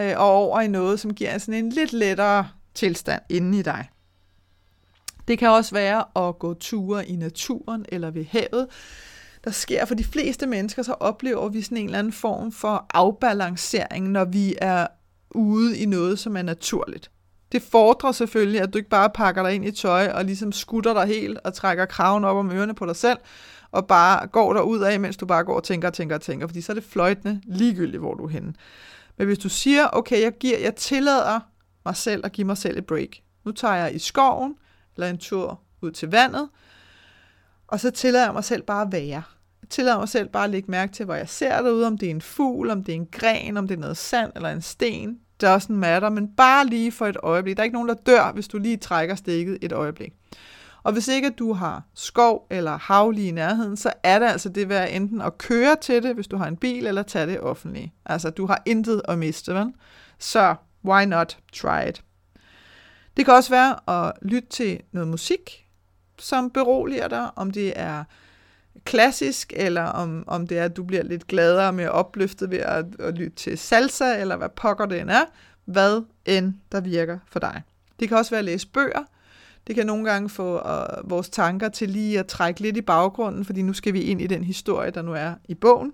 øh, 0.00 0.14
og 0.16 0.30
over 0.30 0.60
i 0.60 0.68
noget, 0.68 1.00
som 1.00 1.14
giver 1.14 1.38
sådan 1.38 1.64
en 1.64 1.70
lidt 1.70 1.92
lettere 1.92 2.48
tilstand 2.74 3.22
inde 3.28 3.58
i 3.58 3.62
dig. 3.62 3.88
Det 5.28 5.38
kan 5.38 5.50
også 5.50 5.74
være 5.74 6.28
at 6.28 6.38
gå 6.38 6.54
ture 6.54 7.06
i 7.06 7.16
naturen 7.16 7.86
eller 7.88 8.10
ved 8.10 8.24
havet. 8.24 8.66
Der 9.44 9.50
sker 9.50 9.84
for 9.84 9.94
de 9.94 10.04
fleste 10.04 10.46
mennesker, 10.46 10.82
så 10.82 10.92
oplever 10.92 11.48
vi 11.48 11.62
sådan 11.62 11.78
en 11.78 11.84
eller 11.84 11.98
anden 11.98 12.12
form 12.12 12.52
for 12.52 12.86
afbalancering, 12.94 14.08
når 14.08 14.24
vi 14.24 14.54
er 14.58 14.86
ude 15.30 15.78
i 15.78 15.86
noget, 15.86 16.18
som 16.18 16.36
er 16.36 16.42
naturligt. 16.42 17.10
Det 17.52 17.62
fordrer 17.62 18.12
selvfølgelig, 18.12 18.60
at 18.60 18.72
du 18.72 18.78
ikke 18.78 18.90
bare 18.90 19.10
pakker 19.10 19.42
dig 19.42 19.54
ind 19.54 19.64
i 19.64 19.70
tøj 19.70 20.06
og 20.06 20.24
ligesom 20.24 20.52
skutter 20.52 20.94
dig 20.94 21.06
helt 21.06 21.38
og 21.44 21.54
trækker 21.54 21.84
kraven 21.84 22.24
op 22.24 22.36
om 22.36 22.50
ørerne 22.50 22.74
på 22.74 22.86
dig 22.86 22.96
selv, 22.96 23.18
og 23.72 23.86
bare 23.86 24.26
går 24.26 24.52
der 24.52 24.60
ud 24.60 24.80
af, 24.80 25.00
mens 25.00 25.16
du 25.16 25.26
bare 25.26 25.44
går 25.44 25.56
og 25.56 25.64
tænker 25.64 25.88
og 25.88 25.94
tænker 25.94 26.14
og 26.16 26.22
tænker, 26.22 26.46
fordi 26.46 26.60
så 26.60 26.72
er 26.72 26.74
det 26.74 26.84
fløjtende 26.84 27.40
ligegyldigt, 27.44 28.00
hvor 28.00 28.14
du 28.14 28.24
er 28.24 28.28
henne. 28.28 28.54
Men 29.16 29.26
hvis 29.26 29.38
du 29.38 29.48
siger, 29.48 29.88
okay, 29.92 30.22
jeg, 30.22 30.32
giver, 30.38 30.58
jeg 30.58 30.74
tillader 30.74 31.40
mig 31.84 31.96
selv 31.96 32.26
at 32.26 32.32
give 32.32 32.46
mig 32.46 32.56
selv 32.56 32.78
et 32.78 32.86
break. 32.86 33.08
Nu 33.44 33.52
tager 33.52 33.74
jeg 33.74 33.94
i 33.94 33.98
skoven, 33.98 34.54
eller 34.96 35.08
en 35.08 35.18
tur 35.18 35.60
ud 35.82 35.90
til 35.90 36.10
vandet, 36.10 36.48
og 37.66 37.80
så 37.80 37.90
tillader 37.90 38.24
jeg 38.24 38.34
mig 38.34 38.44
selv 38.44 38.62
bare 38.62 38.82
at 38.82 38.92
være. 38.92 39.22
Jeg 39.62 39.68
tillader 39.70 39.98
mig 39.98 40.08
selv 40.08 40.28
bare 40.28 40.44
at 40.44 40.50
lægge 40.50 40.70
mærke 40.70 40.92
til, 40.92 41.04
hvor 41.04 41.14
jeg 41.14 41.28
ser 41.28 41.62
derude, 41.62 41.86
om 41.86 41.98
det 41.98 42.06
er 42.06 42.10
en 42.10 42.20
fugl, 42.20 42.70
om 42.70 42.84
det 42.84 42.92
er 42.92 42.96
en 42.96 43.08
gren, 43.12 43.56
om 43.56 43.68
det 43.68 43.74
er 43.74 43.80
noget 43.80 43.96
sand 43.96 44.32
eller 44.36 44.48
en 44.48 44.62
sten. 44.62 45.18
Doesn't 45.44 45.72
matter, 45.72 46.08
men 46.08 46.28
bare 46.36 46.66
lige 46.66 46.92
for 46.92 47.06
et 47.06 47.16
øjeblik. 47.22 47.56
Der 47.56 47.62
er 47.62 47.64
ikke 47.64 47.74
nogen, 47.74 47.88
der 47.88 47.94
dør, 47.94 48.32
hvis 48.32 48.48
du 48.48 48.58
lige 48.58 48.76
trækker 48.76 49.14
stikket 49.14 49.58
et 49.62 49.72
øjeblik. 49.72 50.12
Og 50.82 50.92
hvis 50.92 51.08
ikke 51.08 51.30
du 51.30 51.52
har 51.52 51.82
skov 51.94 52.46
eller 52.50 52.78
hav 52.78 53.10
lige 53.10 53.28
i 53.28 53.30
nærheden, 53.30 53.76
så 53.76 53.92
er 54.02 54.18
det 54.18 54.26
altså 54.26 54.48
det 54.48 54.68
værd 54.68 54.88
enten 54.90 55.20
at 55.20 55.38
køre 55.38 55.76
til 55.80 56.02
det, 56.02 56.14
hvis 56.14 56.26
du 56.26 56.36
har 56.36 56.46
en 56.46 56.56
bil, 56.56 56.86
eller 56.86 57.02
tage 57.02 57.26
det 57.26 57.40
offentligt. 57.40 57.90
Altså, 58.06 58.30
du 58.30 58.46
har 58.46 58.62
intet 58.66 59.02
at 59.08 59.18
miste, 59.18 59.54
vel? 59.54 59.72
Så 60.18 60.54
Why 60.84 61.04
not 61.04 61.38
try 61.52 61.88
it? 61.88 62.02
Det 63.16 63.24
kan 63.24 63.34
også 63.34 63.50
være 63.50 64.06
at 64.06 64.12
lytte 64.22 64.48
til 64.48 64.80
noget 64.92 65.08
musik, 65.08 65.66
som 66.18 66.50
beroliger 66.50 67.08
dig, 67.08 67.30
om 67.36 67.50
det 67.50 67.72
er 67.76 68.04
klassisk, 68.84 69.52
eller 69.56 69.82
om, 69.82 70.24
om 70.26 70.46
det 70.46 70.58
er, 70.58 70.64
at 70.64 70.76
du 70.76 70.84
bliver 70.84 71.02
lidt 71.02 71.26
gladere 71.26 71.72
med 71.72 71.84
mere 71.84 71.92
opløftet 71.92 72.50
ved 72.50 72.58
at, 72.58 72.84
at 72.98 73.14
lytte 73.14 73.36
til 73.36 73.58
salsa, 73.58 74.20
eller 74.20 74.36
hvad 74.36 74.48
pokker 74.48 74.86
det 74.86 75.00
end 75.00 75.10
er, 75.10 75.24
hvad 75.64 76.02
end 76.24 76.54
der 76.72 76.80
virker 76.80 77.18
for 77.26 77.38
dig. 77.38 77.62
Det 78.00 78.08
kan 78.08 78.16
også 78.16 78.30
være 78.30 78.38
at 78.38 78.44
læse 78.44 78.68
bøger. 78.68 79.04
Det 79.66 79.74
kan 79.74 79.86
nogle 79.86 80.10
gange 80.10 80.28
få 80.28 80.60
uh, 80.60 81.10
vores 81.10 81.28
tanker 81.28 81.68
til 81.68 81.90
lige 81.90 82.18
at 82.18 82.26
trække 82.26 82.60
lidt 82.60 82.76
i 82.76 82.82
baggrunden, 82.82 83.44
fordi 83.44 83.62
nu 83.62 83.72
skal 83.72 83.92
vi 83.92 84.02
ind 84.02 84.20
i 84.20 84.26
den 84.26 84.44
historie, 84.44 84.90
der 84.90 85.02
nu 85.02 85.12
er 85.12 85.34
i 85.48 85.54
bogen. 85.54 85.92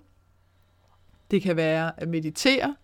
Det 1.31 1.41
kan 1.41 1.55
være 1.55 1.91
at 1.97 2.07
meditere. 2.07 2.75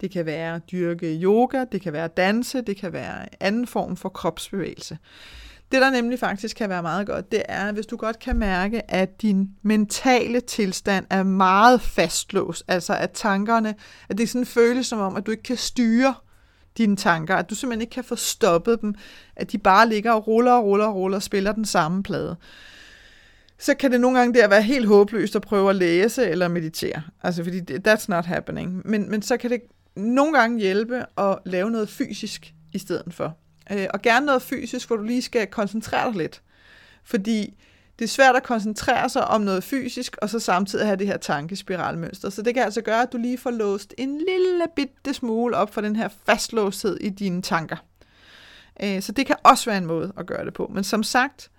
Det 0.00 0.10
kan 0.10 0.26
være 0.26 0.54
at 0.54 0.62
dyrke 0.70 1.20
yoga. 1.22 1.64
Det 1.72 1.80
kan 1.80 1.92
være 1.92 2.04
at 2.04 2.16
danse. 2.16 2.60
Det 2.60 2.76
kan 2.76 2.92
være 2.92 3.22
en 3.22 3.28
anden 3.40 3.66
form 3.66 3.96
for 3.96 4.08
kropsbevægelse. 4.08 4.98
Det, 5.72 5.80
der 5.80 5.90
nemlig 5.90 6.18
faktisk 6.18 6.56
kan 6.56 6.68
være 6.68 6.82
meget 6.82 7.06
godt, 7.06 7.32
det 7.32 7.42
er, 7.48 7.72
hvis 7.72 7.86
du 7.86 7.96
godt 7.96 8.18
kan 8.18 8.36
mærke, 8.36 8.90
at 8.90 9.22
din 9.22 9.50
mentale 9.62 10.40
tilstand 10.40 11.06
er 11.10 11.22
meget 11.22 11.80
fastlåst, 11.80 12.64
altså 12.68 12.94
at 12.96 13.10
tankerne, 13.10 13.74
at 14.08 14.18
det 14.18 14.28
sådan 14.28 14.46
føles 14.46 14.86
som 14.86 14.98
om, 14.98 15.16
at 15.16 15.26
du 15.26 15.30
ikke 15.30 15.42
kan 15.42 15.56
styre 15.56 16.14
dine 16.78 16.96
tanker, 16.96 17.36
at 17.36 17.50
du 17.50 17.54
simpelthen 17.54 17.80
ikke 17.80 17.90
kan 17.90 18.04
få 18.04 18.16
stoppet 18.16 18.80
dem, 18.80 18.94
at 19.36 19.52
de 19.52 19.58
bare 19.58 19.88
ligger 19.88 20.12
og 20.12 20.26
ruller 20.26 20.52
og 20.52 20.64
ruller 20.64 20.86
og 20.86 20.94
ruller 20.94 21.16
og 21.16 21.22
spiller 21.22 21.52
den 21.52 21.64
samme 21.64 22.02
plade. 22.02 22.36
Så 23.58 23.74
kan 23.74 23.92
det 23.92 24.00
nogle 24.00 24.18
gange 24.18 24.40
der 24.40 24.48
være 24.48 24.62
helt 24.62 24.86
håbløst 24.86 25.36
at 25.36 25.42
prøve 25.42 25.70
at 25.70 25.76
læse 25.76 26.26
eller 26.26 26.48
meditere. 26.48 27.02
Altså 27.22 27.44
fordi 27.44 27.60
that's 27.88 28.04
not 28.08 28.24
happening. 28.24 28.82
Men, 28.84 29.10
men 29.10 29.22
så 29.22 29.36
kan 29.36 29.50
det 29.50 29.60
nogle 29.96 30.38
gange 30.38 30.60
hjælpe 30.60 31.04
at 31.18 31.38
lave 31.44 31.70
noget 31.70 31.88
fysisk 31.88 32.54
i 32.72 32.78
stedet 32.78 33.14
for. 33.14 33.36
Øh, 33.72 33.86
og 33.94 34.02
gerne 34.02 34.26
noget 34.26 34.42
fysisk, 34.42 34.86
hvor 34.88 34.96
du 34.96 35.02
lige 35.02 35.22
skal 35.22 35.46
koncentrere 35.46 36.08
dig 36.08 36.16
lidt. 36.16 36.42
Fordi 37.04 37.54
det 37.98 38.04
er 38.04 38.08
svært 38.08 38.36
at 38.36 38.42
koncentrere 38.42 39.08
sig 39.08 39.24
om 39.24 39.40
noget 39.40 39.64
fysisk, 39.64 40.16
og 40.22 40.30
så 40.30 40.38
samtidig 40.38 40.86
have 40.86 40.96
det 40.96 41.06
her 41.06 41.16
tankespiralmønster. 41.16 42.30
Så 42.30 42.42
det 42.42 42.54
kan 42.54 42.62
altså 42.62 42.82
gøre, 42.82 43.02
at 43.02 43.12
du 43.12 43.18
lige 43.18 43.38
får 43.38 43.50
låst 43.50 43.94
en 43.98 44.18
lille 44.18 44.64
bitte 44.76 45.14
smule 45.14 45.56
op 45.56 45.74
for 45.74 45.80
den 45.80 45.96
her 45.96 46.08
fastlåshed 46.26 46.96
i 47.00 47.08
dine 47.08 47.42
tanker. 47.42 47.76
Øh, 48.82 49.02
så 49.02 49.12
det 49.12 49.26
kan 49.26 49.36
også 49.44 49.70
være 49.70 49.78
en 49.78 49.86
måde 49.86 50.12
at 50.18 50.26
gøre 50.26 50.44
det 50.44 50.54
på. 50.54 50.70
Men 50.74 50.84
som 50.84 51.02
sagt, 51.02 51.50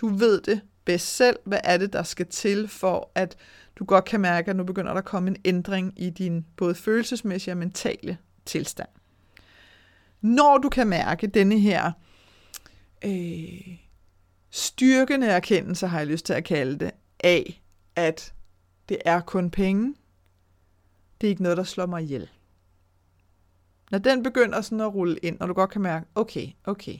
du 0.00 0.08
ved 0.08 0.40
det 0.40 0.60
bedst 0.84 1.16
selv. 1.16 1.36
Hvad 1.44 1.60
er 1.64 1.76
det, 1.76 1.92
der 1.92 2.02
skal 2.02 2.26
til 2.26 2.68
for, 2.68 3.10
at 3.14 3.36
du 3.76 3.84
godt 3.84 4.04
kan 4.04 4.20
mærke, 4.20 4.50
at 4.50 4.56
nu 4.56 4.64
begynder 4.64 4.92
der 4.92 4.98
at 4.98 5.04
komme 5.04 5.30
en 5.30 5.36
ændring 5.44 5.92
i 5.96 6.10
din 6.10 6.46
både 6.56 6.74
følelsesmæssige 6.74 7.52
og 7.52 7.58
mentale 7.58 8.18
tilstand. 8.46 8.88
Når 10.20 10.58
du 10.58 10.68
kan 10.68 10.86
mærke 10.86 11.26
denne 11.26 11.58
her 11.58 11.92
øh, 13.04 13.78
styrkende 14.50 15.26
erkendelse, 15.26 15.86
har 15.86 15.98
jeg 15.98 16.06
lyst 16.06 16.26
til 16.26 16.32
at 16.32 16.44
kalde 16.44 16.78
det, 16.78 16.90
af, 17.20 17.62
at 17.96 18.34
det 18.88 18.98
er 19.04 19.20
kun 19.20 19.50
penge, 19.50 19.94
det 21.20 21.26
er 21.26 21.30
ikke 21.30 21.42
noget, 21.42 21.58
der 21.58 21.64
slår 21.64 21.86
mig 21.86 22.02
ihjel. 22.02 22.28
Når 23.90 23.98
den 23.98 24.22
begynder 24.22 24.60
sådan 24.60 24.80
at 24.80 24.94
rulle 24.94 25.18
ind, 25.18 25.40
og 25.40 25.48
du 25.48 25.52
godt 25.52 25.70
kan 25.70 25.82
mærke, 25.82 26.06
okay, 26.14 26.48
okay, 26.64 26.98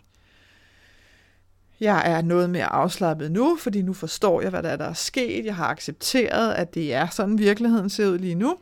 jeg 1.80 2.02
er 2.12 2.22
noget 2.22 2.50
mere 2.50 2.66
afslappet 2.66 3.32
nu, 3.32 3.56
fordi 3.56 3.82
nu 3.82 3.92
forstår 3.92 4.40
jeg, 4.40 4.50
hvad 4.50 4.62
der 4.62 4.68
er, 4.68 4.76
der 4.76 4.84
er 4.84 4.92
sket. 4.92 5.44
Jeg 5.44 5.56
har 5.56 5.66
accepteret, 5.66 6.52
at 6.52 6.74
det 6.74 6.94
er 6.94 7.08
sådan, 7.08 7.38
virkeligheden 7.38 7.90
ser 7.90 8.08
ud 8.08 8.18
lige 8.18 8.34
nu. 8.34 8.58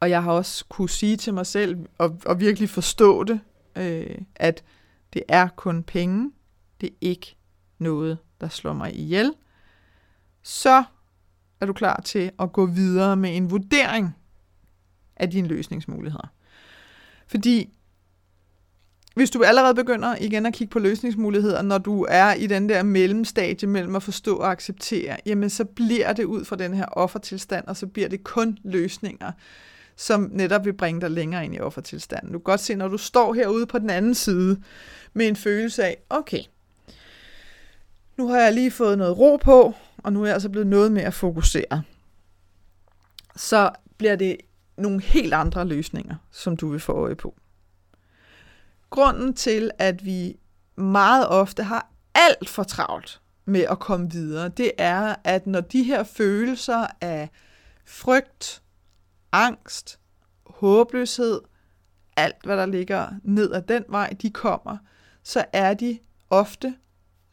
Og 0.00 0.10
jeg 0.10 0.22
har 0.22 0.32
også 0.32 0.64
kunne 0.68 0.90
sige 0.90 1.16
til 1.16 1.34
mig 1.34 1.46
selv, 1.46 1.78
og, 1.98 2.20
og 2.26 2.40
virkelig 2.40 2.70
forstå 2.70 3.24
det, 3.24 3.40
øh, 3.76 4.18
at 4.36 4.64
det 5.12 5.22
er 5.28 5.48
kun 5.48 5.82
penge. 5.82 6.32
Det 6.80 6.86
er 6.86 6.96
ikke 7.00 7.35
noget, 7.78 8.18
der 8.40 8.48
slår 8.48 8.72
mig 8.72 8.98
ihjel. 8.98 9.32
Så 10.42 10.84
er 11.60 11.66
du 11.66 11.72
klar 11.72 12.00
til 12.04 12.30
at 12.38 12.52
gå 12.52 12.66
videre 12.66 13.16
med 13.16 13.36
en 13.36 13.50
vurdering 13.50 14.16
af 15.16 15.30
dine 15.30 15.48
løsningsmuligheder. 15.48 16.32
Fordi 17.26 17.76
hvis 19.16 19.30
du 19.30 19.42
allerede 19.42 19.74
begynder 19.74 20.16
igen 20.20 20.46
at 20.46 20.54
kigge 20.54 20.72
på 20.72 20.78
løsningsmuligheder, 20.78 21.62
når 21.62 21.78
du 21.78 22.06
er 22.08 22.34
i 22.34 22.46
den 22.46 22.68
der 22.68 22.82
mellemstadie 22.82 23.68
mellem 23.68 23.96
at 23.96 24.02
forstå 24.02 24.36
og 24.36 24.50
acceptere, 24.50 25.16
jamen 25.26 25.50
så 25.50 25.64
bliver 25.64 26.12
det 26.12 26.24
ud 26.24 26.44
fra 26.44 26.56
den 26.56 26.74
her 26.74 26.84
offertilstand, 26.86 27.66
og 27.66 27.76
så 27.76 27.86
bliver 27.86 28.08
det 28.08 28.24
kun 28.24 28.58
løsninger, 28.64 29.32
som 29.96 30.30
netop 30.32 30.64
vil 30.64 30.72
bringe 30.72 31.00
dig 31.00 31.10
længere 31.10 31.44
ind 31.44 31.54
i 31.54 31.60
offertilstanden. 31.60 32.32
Du 32.32 32.38
kan 32.38 32.44
godt 32.44 32.60
se, 32.60 32.74
når 32.74 32.88
du 32.88 32.98
står 32.98 33.34
herude 33.34 33.66
på 33.66 33.78
den 33.78 33.90
anden 33.90 34.14
side 34.14 34.62
med 35.12 35.28
en 35.28 35.36
følelse 35.36 35.84
af, 35.84 35.96
okay, 36.10 36.42
nu 38.16 38.28
har 38.28 38.38
jeg 38.38 38.52
lige 38.52 38.70
fået 38.70 38.98
noget 38.98 39.18
ro 39.18 39.36
på, 39.36 39.74
og 39.98 40.12
nu 40.12 40.22
er 40.22 40.26
jeg 40.26 40.34
altså 40.34 40.48
blevet 40.48 40.66
noget 40.66 40.92
mere 40.92 41.12
fokuseret. 41.12 41.82
Så 43.36 43.70
bliver 43.98 44.16
det 44.16 44.36
nogle 44.78 45.00
helt 45.02 45.34
andre 45.34 45.64
løsninger, 45.64 46.16
som 46.30 46.56
du 46.56 46.68
vil 46.68 46.80
få 46.80 46.92
øje 46.92 47.14
på. 47.14 47.34
Grunden 48.90 49.34
til, 49.34 49.70
at 49.78 50.04
vi 50.04 50.36
meget 50.76 51.28
ofte 51.28 51.62
har 51.62 51.90
alt 52.14 52.48
for 52.48 52.62
travlt 52.62 53.20
med 53.44 53.60
at 53.70 53.78
komme 53.78 54.10
videre, 54.10 54.48
det 54.48 54.72
er, 54.78 55.14
at 55.24 55.46
når 55.46 55.60
de 55.60 55.82
her 55.82 56.04
følelser 56.04 56.86
af 57.00 57.30
frygt, 57.84 58.62
angst, 59.32 59.98
håbløshed, 60.46 61.40
alt 62.16 62.44
hvad 62.44 62.56
der 62.56 62.66
ligger 62.66 63.08
ned 63.22 63.52
ad 63.52 63.62
den 63.62 63.84
vej, 63.88 64.16
de 64.22 64.30
kommer, 64.30 64.76
så 65.22 65.44
er 65.52 65.74
de 65.74 65.98
ofte 66.30 66.74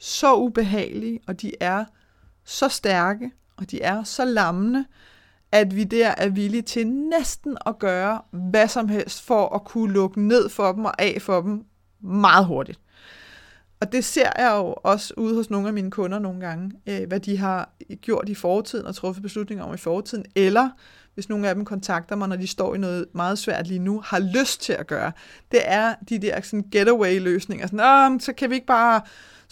så 0.04 0.36
ubehagelige, 0.36 1.20
og 1.28 1.42
de 1.42 1.52
er 1.60 1.86
så 2.46 2.68
stærke, 2.68 3.32
og 3.58 3.72
de 3.72 3.82
er 3.82 4.04
så 4.04 4.26
lammende, 4.26 4.86
at 5.52 5.76
vi 5.76 5.84
der 5.84 6.14
er 6.18 6.30
villige 6.30 6.62
til 6.62 6.88
næsten 6.88 7.58
at 7.66 7.80
gøre 7.80 8.22
hvad 8.32 8.68
som 8.68 8.90
helst 8.90 9.22
for 9.22 9.56
at 9.56 9.64
kunne 9.64 9.94
lukke 9.94 10.22
ned 10.22 10.50
for 10.50 10.72
dem 10.72 10.86
og 10.86 11.02
af 11.02 11.18
for 11.22 11.42
dem 11.42 11.66
meget 12.02 12.46
hurtigt. 12.46 12.80
Og 13.80 13.92
det 13.92 14.06
ser 14.06 14.30
jeg 14.38 14.52
jo 14.56 14.76
også 14.84 15.14
ude 15.18 15.36
hos 15.36 15.50
nogle 15.50 15.68
af 15.68 15.74
mine 15.74 15.92
kunder 15.92 16.20
nogle 16.20 16.40
gange, 16.40 16.72
øh, 16.88 17.08
hvad 17.08 17.20
de 17.20 17.38
har 17.38 17.70
gjort 18.02 18.30
i 18.30 18.36
fortiden 18.36 18.86
og 18.86 18.96
truffet 18.96 19.24
beslutninger 19.24 19.66
om 19.66 19.74
i 19.74 19.78
fortiden, 19.78 20.26
eller 20.36 20.70
hvis 21.14 21.30
nogle 21.30 21.50
af 21.50 21.56
dem 21.56 21.66
kontakter 21.66 22.16
mig, 22.16 22.30
når 22.30 22.36
de 22.36 22.48
står 22.48 22.76
i 22.76 22.78
noget 22.78 23.06
meget 23.14 23.38
svært 23.38 23.68
lige 23.68 23.80
nu, 23.80 24.02
har 24.06 24.20
lyst 24.20 24.62
til 24.62 24.74
at 24.74 24.88
gøre, 24.88 25.12
det 25.52 25.60
er 25.64 25.96
de 26.10 26.20
der 26.20 26.42
sådan 26.42 26.66
getaway-løsninger. 26.72 27.68
Sådan, 27.68 28.20
så 28.20 28.34
kan 28.34 28.50
vi 28.50 28.56
ikke 28.56 28.68
bare, 28.68 29.02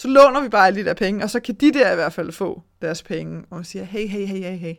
så 0.02 0.08
låner 0.08 0.42
vi 0.42 0.50
bare 0.50 0.68
alle 0.68 0.80
de 0.80 0.86
der 0.86 0.94
penge, 0.94 1.24
og 1.24 1.30
så 1.30 1.40
kan 1.40 1.56
de 1.56 1.74
der 1.74 1.92
i 1.92 1.96
hvert 1.96 2.14
fald 2.14 2.32
få 2.32 2.62
deres 2.82 3.04
penge. 3.04 3.44
Og 3.50 3.66
siger, 3.66 3.86
hey, 3.86 4.08
hey, 4.08 4.26
hey, 4.26 4.38
hey, 4.38 4.58
hey. 4.58 4.74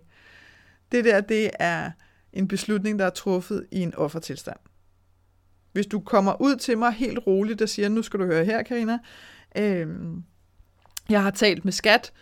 Det 0.93 1.05
der, 1.05 1.21
det 1.21 1.51
er 1.59 1.91
en 2.33 2.49
beslutning, 2.49 2.99
der 2.99 3.07
er 3.07 3.11
truffet 3.11 3.67
i 3.71 3.81
en 3.81 3.95
offertilstand. 3.95 4.57
Hvis 5.73 5.87
du 5.87 6.01
kommer 6.01 6.43
ud 6.43 6.57
til 6.57 6.79
mig 6.79 6.93
helt 6.93 7.19
roligt 7.27 7.63
og 7.63 7.69
siger, 7.69 7.89
nu 7.89 8.03
skal 8.03 8.21
du 8.21 8.25
høre 8.25 8.45
her, 8.45 8.63
Karina, 8.63 8.99
øhm, 9.57 10.23
jeg 11.09 11.23
har 11.23 11.31
talt 11.31 11.65
med 11.65 11.73
skat, 11.73 12.13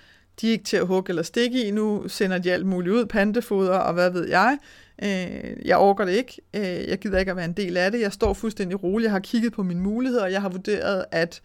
de 0.40 0.48
er 0.48 0.52
ikke 0.52 0.64
til 0.64 0.76
at 0.76 0.86
hugge 0.86 1.10
eller 1.10 1.22
stikke 1.22 1.66
i, 1.66 1.70
nu 1.70 2.08
sender 2.08 2.38
de 2.38 2.52
alt 2.52 2.66
muligt 2.66 2.94
ud, 2.94 3.06
pantefoder 3.06 3.76
og 3.76 3.94
hvad 3.94 4.10
ved 4.10 4.28
jeg. 4.28 4.58
Øh, 5.02 5.66
jeg 5.66 5.78
orker 5.78 6.04
det 6.04 6.12
ikke, 6.12 6.40
øh, 6.54 6.88
jeg 6.88 6.98
gider 6.98 7.18
ikke 7.18 7.30
at 7.30 7.36
være 7.36 7.44
en 7.44 7.52
del 7.52 7.76
af 7.76 7.92
det, 7.92 8.00
jeg 8.00 8.12
står 8.12 8.34
fuldstændig 8.34 8.82
rolig, 8.82 9.04
jeg 9.04 9.12
har 9.12 9.20
kigget 9.20 9.52
på 9.52 9.62
mine 9.62 9.80
muligheder, 9.80 10.22
og 10.22 10.32
jeg 10.32 10.42
har 10.42 10.48
vurderet, 10.48 11.04
at 11.10 11.42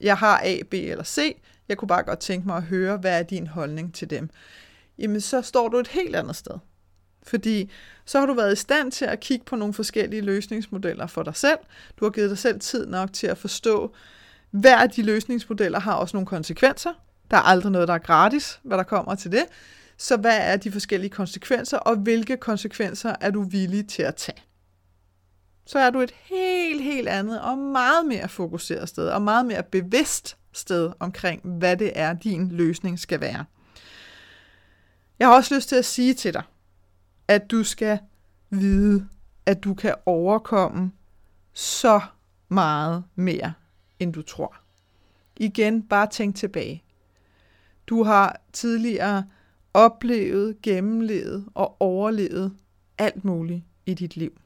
jeg 0.00 0.16
har 0.16 0.40
A, 0.44 0.58
B 0.70 0.74
eller 0.74 1.04
C, 1.04 1.36
jeg 1.68 1.76
kunne 1.76 1.88
bare 1.88 2.02
godt 2.02 2.18
tænke 2.18 2.46
mig 2.46 2.56
at 2.56 2.62
høre, 2.62 2.96
hvad 2.96 3.18
er 3.18 3.22
din 3.22 3.46
holdning 3.46 3.94
til 3.94 4.10
dem. 4.10 4.30
Jamen, 4.98 5.20
så 5.20 5.42
står 5.42 5.68
du 5.68 5.78
et 5.78 5.88
helt 5.88 6.16
andet 6.16 6.36
sted. 6.36 6.54
Fordi 7.22 7.70
så 8.04 8.18
har 8.18 8.26
du 8.26 8.34
været 8.34 8.52
i 8.52 8.56
stand 8.56 8.92
til 8.92 9.04
at 9.04 9.20
kigge 9.20 9.44
på 9.44 9.56
nogle 9.56 9.74
forskellige 9.74 10.22
løsningsmodeller 10.22 11.06
for 11.06 11.22
dig 11.22 11.36
selv. 11.36 11.58
Du 12.00 12.04
har 12.04 12.10
givet 12.10 12.30
dig 12.30 12.38
selv 12.38 12.60
tid 12.60 12.86
nok 12.86 13.12
til 13.12 13.26
at 13.26 13.38
forstå, 13.38 13.94
hver 14.50 14.76
af 14.76 14.90
de 14.90 15.02
løsningsmodeller 15.02 15.80
har 15.80 15.94
også 15.94 16.16
nogle 16.16 16.26
konsekvenser. 16.26 16.92
Der 17.30 17.36
er 17.36 17.40
aldrig 17.40 17.72
noget, 17.72 17.88
der 17.88 17.94
er 17.94 17.98
gratis, 17.98 18.60
hvad 18.62 18.78
der 18.78 18.84
kommer 18.84 19.14
til 19.14 19.32
det. 19.32 19.44
Så 19.98 20.16
hvad 20.16 20.38
er 20.40 20.56
de 20.56 20.72
forskellige 20.72 21.10
konsekvenser, 21.10 21.78
og 21.78 21.96
hvilke 21.96 22.36
konsekvenser 22.36 23.14
er 23.20 23.30
du 23.30 23.42
villig 23.42 23.88
til 23.88 24.02
at 24.02 24.14
tage? 24.14 24.42
Så 25.66 25.78
er 25.78 25.90
du 25.90 26.00
et 26.00 26.10
helt, 26.10 26.82
helt 26.82 27.08
andet 27.08 27.40
og 27.40 27.58
meget 27.58 28.06
mere 28.06 28.28
fokuseret 28.28 28.88
sted, 28.88 29.08
og 29.08 29.22
meget 29.22 29.46
mere 29.46 29.62
bevidst 29.62 30.36
sted 30.52 30.92
omkring, 31.00 31.42
hvad 31.44 31.76
det 31.76 31.92
er, 31.94 32.12
din 32.12 32.48
løsning 32.48 32.98
skal 32.98 33.20
være. 33.20 33.44
Jeg 35.18 35.28
har 35.28 35.34
også 35.34 35.54
lyst 35.54 35.68
til 35.68 35.76
at 35.76 35.84
sige 35.84 36.14
til 36.14 36.34
dig, 36.34 36.42
at 37.28 37.50
du 37.50 37.64
skal 37.64 37.98
vide, 38.50 39.08
at 39.46 39.64
du 39.64 39.74
kan 39.74 39.94
overkomme 40.06 40.92
så 41.52 42.00
meget 42.48 43.04
mere, 43.14 43.52
end 43.98 44.12
du 44.12 44.22
tror. 44.22 44.56
Igen, 45.36 45.82
bare 45.82 46.06
tænk 46.06 46.36
tilbage. 46.36 46.84
Du 47.86 48.02
har 48.02 48.40
tidligere 48.52 49.24
oplevet, 49.74 50.62
gennemlevet 50.62 51.46
og 51.54 51.76
overlevet 51.80 52.56
alt 52.98 53.24
muligt 53.24 53.64
i 53.86 53.94
dit 53.94 54.16
liv. 54.16 54.40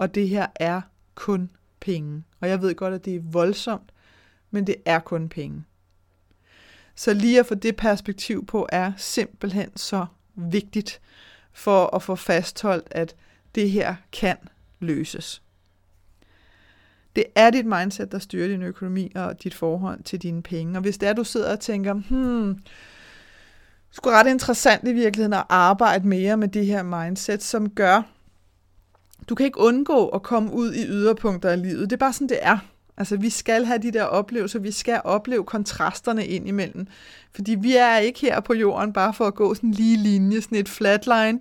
Og 0.00 0.14
det 0.14 0.28
her 0.28 0.46
er 0.54 0.80
kun 1.14 1.50
penge. 1.80 2.22
Og 2.40 2.48
jeg 2.48 2.62
ved 2.62 2.74
godt, 2.74 2.94
at 2.94 3.04
det 3.04 3.16
er 3.16 3.20
voldsomt, 3.22 3.92
men 4.50 4.66
det 4.66 4.76
er 4.84 4.98
kun 4.98 5.28
penge. 5.28 5.64
Så 6.94 7.14
lige 7.14 7.40
at 7.40 7.46
få 7.46 7.54
det 7.54 7.76
perspektiv 7.76 8.46
på 8.46 8.68
er 8.72 8.92
simpelthen 8.96 9.76
så 9.76 10.06
vigtigt 10.34 11.00
for 11.52 11.96
at 11.96 12.02
få 12.02 12.16
fastholdt, 12.16 12.88
at 12.90 13.16
det 13.54 13.70
her 13.70 13.94
kan 14.12 14.36
løses. 14.78 15.42
Det 17.16 17.24
er 17.34 17.50
dit 17.50 17.66
mindset, 17.66 18.12
der 18.12 18.18
styrer 18.18 18.48
din 18.48 18.62
økonomi 18.62 19.12
og 19.14 19.42
dit 19.42 19.54
forhold 19.54 20.02
til 20.02 20.22
dine 20.22 20.42
penge. 20.42 20.78
Og 20.78 20.82
hvis 20.82 20.98
det 20.98 21.08
er, 21.08 21.12
du 21.12 21.24
sidder 21.24 21.52
og 21.52 21.60
tænker, 21.60 21.92
hmm, 21.92 22.58
skulle 23.90 24.16
ret 24.16 24.30
interessant 24.30 24.88
i 24.88 24.92
virkeligheden 24.92 25.32
at 25.32 25.44
arbejde 25.48 26.08
mere 26.08 26.36
med 26.36 26.48
det 26.48 26.66
her 26.66 26.82
mindset, 26.82 27.42
som 27.42 27.70
gør, 27.70 28.02
du 29.30 29.34
kan 29.34 29.46
ikke 29.46 29.60
undgå 29.60 30.08
at 30.08 30.22
komme 30.22 30.52
ud 30.52 30.72
i 30.72 30.86
yderpunkter 30.86 31.48
af 31.48 31.62
livet. 31.62 31.90
Det 31.90 31.92
er 31.92 31.96
bare 31.96 32.12
sådan, 32.12 32.28
det 32.28 32.38
er. 32.42 32.58
Altså, 32.96 33.16
vi 33.16 33.30
skal 33.30 33.64
have 33.64 33.78
de 33.78 33.90
der 33.90 34.02
oplevelser, 34.02 34.58
vi 34.58 34.70
skal 34.70 35.00
opleve 35.04 35.44
kontrasterne 35.44 36.26
ind 36.26 36.48
imellem. 36.48 36.86
Fordi 37.34 37.54
vi 37.54 37.76
er 37.76 37.96
ikke 37.96 38.20
her 38.20 38.40
på 38.40 38.54
jorden 38.54 38.92
bare 38.92 39.14
for 39.14 39.24
at 39.24 39.34
gå 39.34 39.54
sådan 39.54 39.68
en 39.68 39.74
lige 39.74 39.96
linje, 39.96 40.40
sådan 40.40 40.58
et 40.58 40.68
flatline. 40.68 41.40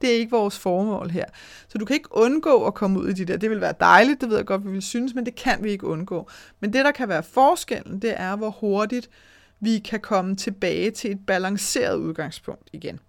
Det 0.00 0.10
er 0.10 0.14
ikke 0.14 0.30
vores 0.30 0.58
formål 0.58 1.10
her. 1.10 1.24
Så 1.68 1.78
du 1.78 1.84
kan 1.84 1.94
ikke 1.94 2.16
undgå 2.16 2.66
at 2.66 2.74
komme 2.74 3.00
ud 3.00 3.08
i 3.08 3.12
de 3.12 3.24
der. 3.24 3.36
Det 3.36 3.50
vil 3.50 3.60
være 3.60 3.74
dejligt, 3.80 4.20
det 4.20 4.28
ved 4.28 4.36
jeg 4.36 4.46
godt, 4.46 4.66
vi 4.66 4.70
vil 4.70 4.82
synes, 4.82 5.14
men 5.14 5.26
det 5.26 5.34
kan 5.34 5.64
vi 5.64 5.70
ikke 5.70 5.86
undgå. 5.86 6.28
Men 6.60 6.72
det, 6.72 6.84
der 6.84 6.92
kan 6.92 7.08
være 7.08 7.22
forskellen, 7.22 8.02
det 8.02 8.14
er, 8.16 8.36
hvor 8.36 8.50
hurtigt 8.50 9.10
vi 9.60 9.78
kan 9.78 10.00
komme 10.00 10.36
tilbage 10.36 10.90
til 10.90 11.10
et 11.10 11.26
balanceret 11.26 11.96
udgangspunkt 11.96 12.68
igen. 12.72 13.00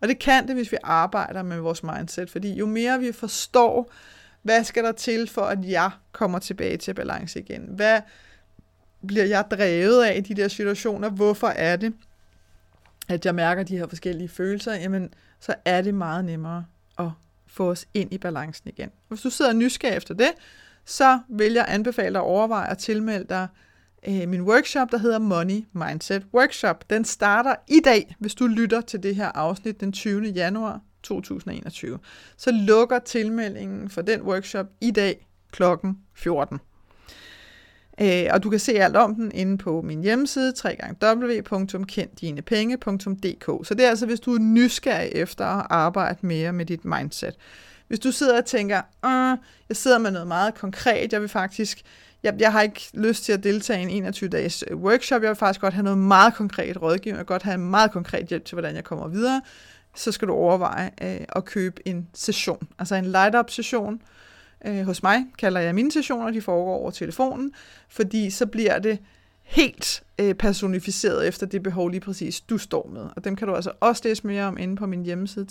Og 0.00 0.08
det 0.08 0.18
kan 0.18 0.48
det, 0.48 0.54
hvis 0.54 0.72
vi 0.72 0.76
arbejder 0.82 1.42
med 1.42 1.58
vores 1.58 1.82
mindset, 1.82 2.30
fordi 2.30 2.52
jo 2.52 2.66
mere 2.66 3.00
vi 3.00 3.12
forstår, 3.12 3.92
hvad 4.42 4.64
skal 4.64 4.84
der 4.84 4.92
til 4.92 5.28
for, 5.28 5.42
at 5.42 5.58
jeg 5.64 5.90
kommer 6.12 6.38
tilbage 6.38 6.76
til 6.76 6.94
balance 6.94 7.40
igen? 7.40 7.62
Hvad 7.68 8.00
bliver 9.06 9.24
jeg 9.24 9.44
drevet 9.50 10.04
af 10.04 10.16
i 10.16 10.20
de 10.20 10.34
der 10.34 10.48
situationer? 10.48 11.10
Hvorfor 11.10 11.48
er 11.48 11.76
det, 11.76 11.94
at 13.08 13.26
jeg 13.26 13.34
mærker 13.34 13.62
de 13.62 13.78
her 13.78 13.86
forskellige 13.86 14.28
følelser? 14.28 14.74
Jamen, 14.74 15.14
så 15.40 15.54
er 15.64 15.82
det 15.82 15.94
meget 15.94 16.24
nemmere 16.24 16.64
at 16.98 17.10
få 17.46 17.70
os 17.70 17.86
ind 17.94 18.12
i 18.12 18.18
balancen 18.18 18.68
igen. 18.68 18.90
Hvis 19.08 19.20
du 19.20 19.30
sidder 19.30 19.52
nysgerrig 19.52 19.96
efter 19.96 20.14
det, 20.14 20.30
så 20.84 21.20
vil 21.28 21.52
jeg 21.52 21.64
anbefale 21.68 22.12
dig 22.12 22.20
at 22.20 22.26
overveje 22.26 22.70
at 22.70 22.78
tilmelde 22.78 23.24
dig 23.28 23.48
øh, 24.08 24.28
min 24.28 24.42
workshop, 24.42 24.90
der 24.90 24.98
hedder 24.98 25.18
Money 25.18 25.64
Mindset 25.72 26.26
Workshop. 26.34 26.90
Den 26.90 27.04
starter 27.04 27.54
i 27.68 27.80
dag, 27.84 28.14
hvis 28.18 28.34
du 28.34 28.46
lytter 28.46 28.80
til 28.80 29.02
det 29.02 29.16
her 29.16 29.28
afsnit 29.28 29.80
den 29.80 29.92
20. 29.92 30.28
januar 30.28 30.80
2021. 31.02 31.98
Så 32.36 32.50
lukker 32.50 32.98
tilmeldingen 32.98 33.90
for 33.90 34.02
den 34.02 34.22
workshop 34.22 34.66
i 34.80 34.90
dag 34.90 35.26
klokken 35.52 35.98
14. 36.14 36.58
Øh, 38.00 38.26
og 38.30 38.42
du 38.42 38.50
kan 38.50 38.58
se 38.58 38.72
alt 38.72 38.96
om 38.96 39.14
den 39.14 39.32
inde 39.34 39.58
på 39.58 39.82
min 39.82 40.02
hjemmeside, 40.02 40.52
www.kenddinepenge.dk. 41.02 43.66
Så 43.66 43.74
det 43.74 43.84
er 43.84 43.88
altså, 43.88 44.06
hvis 44.06 44.20
du 44.20 44.34
er 44.34 44.38
nysgerrig 44.38 45.10
efter 45.12 45.44
at 45.44 45.66
arbejde 45.70 46.26
mere 46.26 46.52
med 46.52 46.66
dit 46.66 46.84
mindset. 46.84 47.34
Hvis 47.88 47.98
du 47.98 48.12
sidder 48.12 48.38
og 48.38 48.44
tænker, 48.44 48.80
jeg 49.68 49.76
sidder 49.76 49.98
med 49.98 50.10
noget 50.10 50.28
meget 50.28 50.54
konkret, 50.54 51.12
jeg 51.12 51.20
vil 51.20 51.28
faktisk 51.28 51.82
jeg, 52.22 52.34
jeg 52.38 52.52
har 52.52 52.62
ikke 52.62 52.90
lyst 52.94 53.24
til 53.24 53.32
at 53.32 53.44
deltage 53.44 53.90
i 53.90 53.94
en 53.96 54.06
21-dages 54.06 54.64
øh, 54.70 54.76
workshop. 54.76 55.22
Jeg 55.22 55.28
vil 55.28 55.36
faktisk 55.36 55.60
godt 55.60 55.74
have 55.74 55.84
noget 55.84 55.98
meget 55.98 56.34
konkret 56.34 56.82
rådgivning. 56.82 57.20
og 57.20 57.26
godt 57.26 57.42
have 57.42 57.54
en 57.54 57.70
meget 57.70 57.90
konkret 57.90 58.26
hjælp 58.26 58.44
til, 58.44 58.54
hvordan 58.54 58.76
jeg 58.76 58.84
kommer 58.84 59.08
videre. 59.08 59.42
Så 59.94 60.12
skal 60.12 60.28
du 60.28 60.32
overveje 60.32 60.90
øh, 61.02 61.26
at 61.36 61.44
købe 61.44 61.88
en 61.88 62.08
session, 62.14 62.68
altså 62.78 62.94
en 62.94 63.04
light-up 63.06 63.50
session. 63.50 64.02
Øh, 64.66 64.82
hos 64.82 65.02
mig 65.02 65.24
kalder 65.38 65.60
jeg 65.60 65.74
mine 65.74 65.92
sessioner, 65.92 66.30
de 66.30 66.42
foregår 66.42 66.74
over 66.74 66.90
telefonen, 66.90 67.52
fordi 67.88 68.30
så 68.30 68.46
bliver 68.46 68.78
det 68.78 68.98
helt 69.50 70.02
øh, 70.18 70.34
personificeret 70.34 71.28
efter 71.28 71.46
det 71.46 71.62
behov 71.62 71.88
lige 71.88 72.00
præcis, 72.00 72.40
du 72.40 72.58
står 72.58 72.88
med. 72.92 73.08
Og 73.16 73.24
dem 73.24 73.36
kan 73.36 73.48
du 73.48 73.54
altså 73.54 73.72
også 73.80 74.02
læse 74.04 74.26
mere 74.26 74.44
om 74.44 74.58
inde 74.58 74.76
på 74.76 74.86
min 74.86 75.02
hjemmeside 75.02 75.46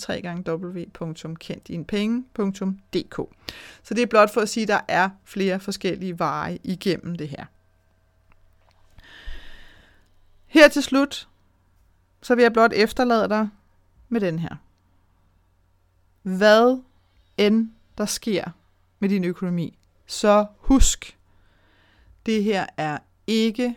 www.kenddinepenge.dk. 0.48 3.20
Så 3.82 3.94
det 3.94 4.02
er 4.02 4.06
blot 4.06 4.32
for 4.32 4.40
at 4.40 4.48
sige, 4.48 4.62
at 4.62 4.68
der 4.68 4.80
er 4.88 5.10
flere 5.24 5.60
forskellige 5.60 6.18
veje 6.18 6.58
igennem 6.64 7.14
det 7.14 7.28
her. 7.28 7.44
Her 10.46 10.68
til 10.68 10.82
slut, 10.82 11.28
så 12.22 12.34
vil 12.34 12.42
jeg 12.42 12.52
blot 12.52 12.72
efterlade 12.74 13.28
dig 13.28 13.48
med 14.08 14.20
den 14.20 14.38
her. 14.38 14.56
Hvad 16.22 16.82
end 17.36 17.70
der 17.98 18.06
sker 18.06 18.44
med 18.98 19.08
din 19.08 19.24
økonomi, 19.24 19.78
så 20.06 20.46
husk, 20.58 21.18
det 22.26 22.44
her 22.44 22.66
er 22.76 22.98
ikke 23.26 23.76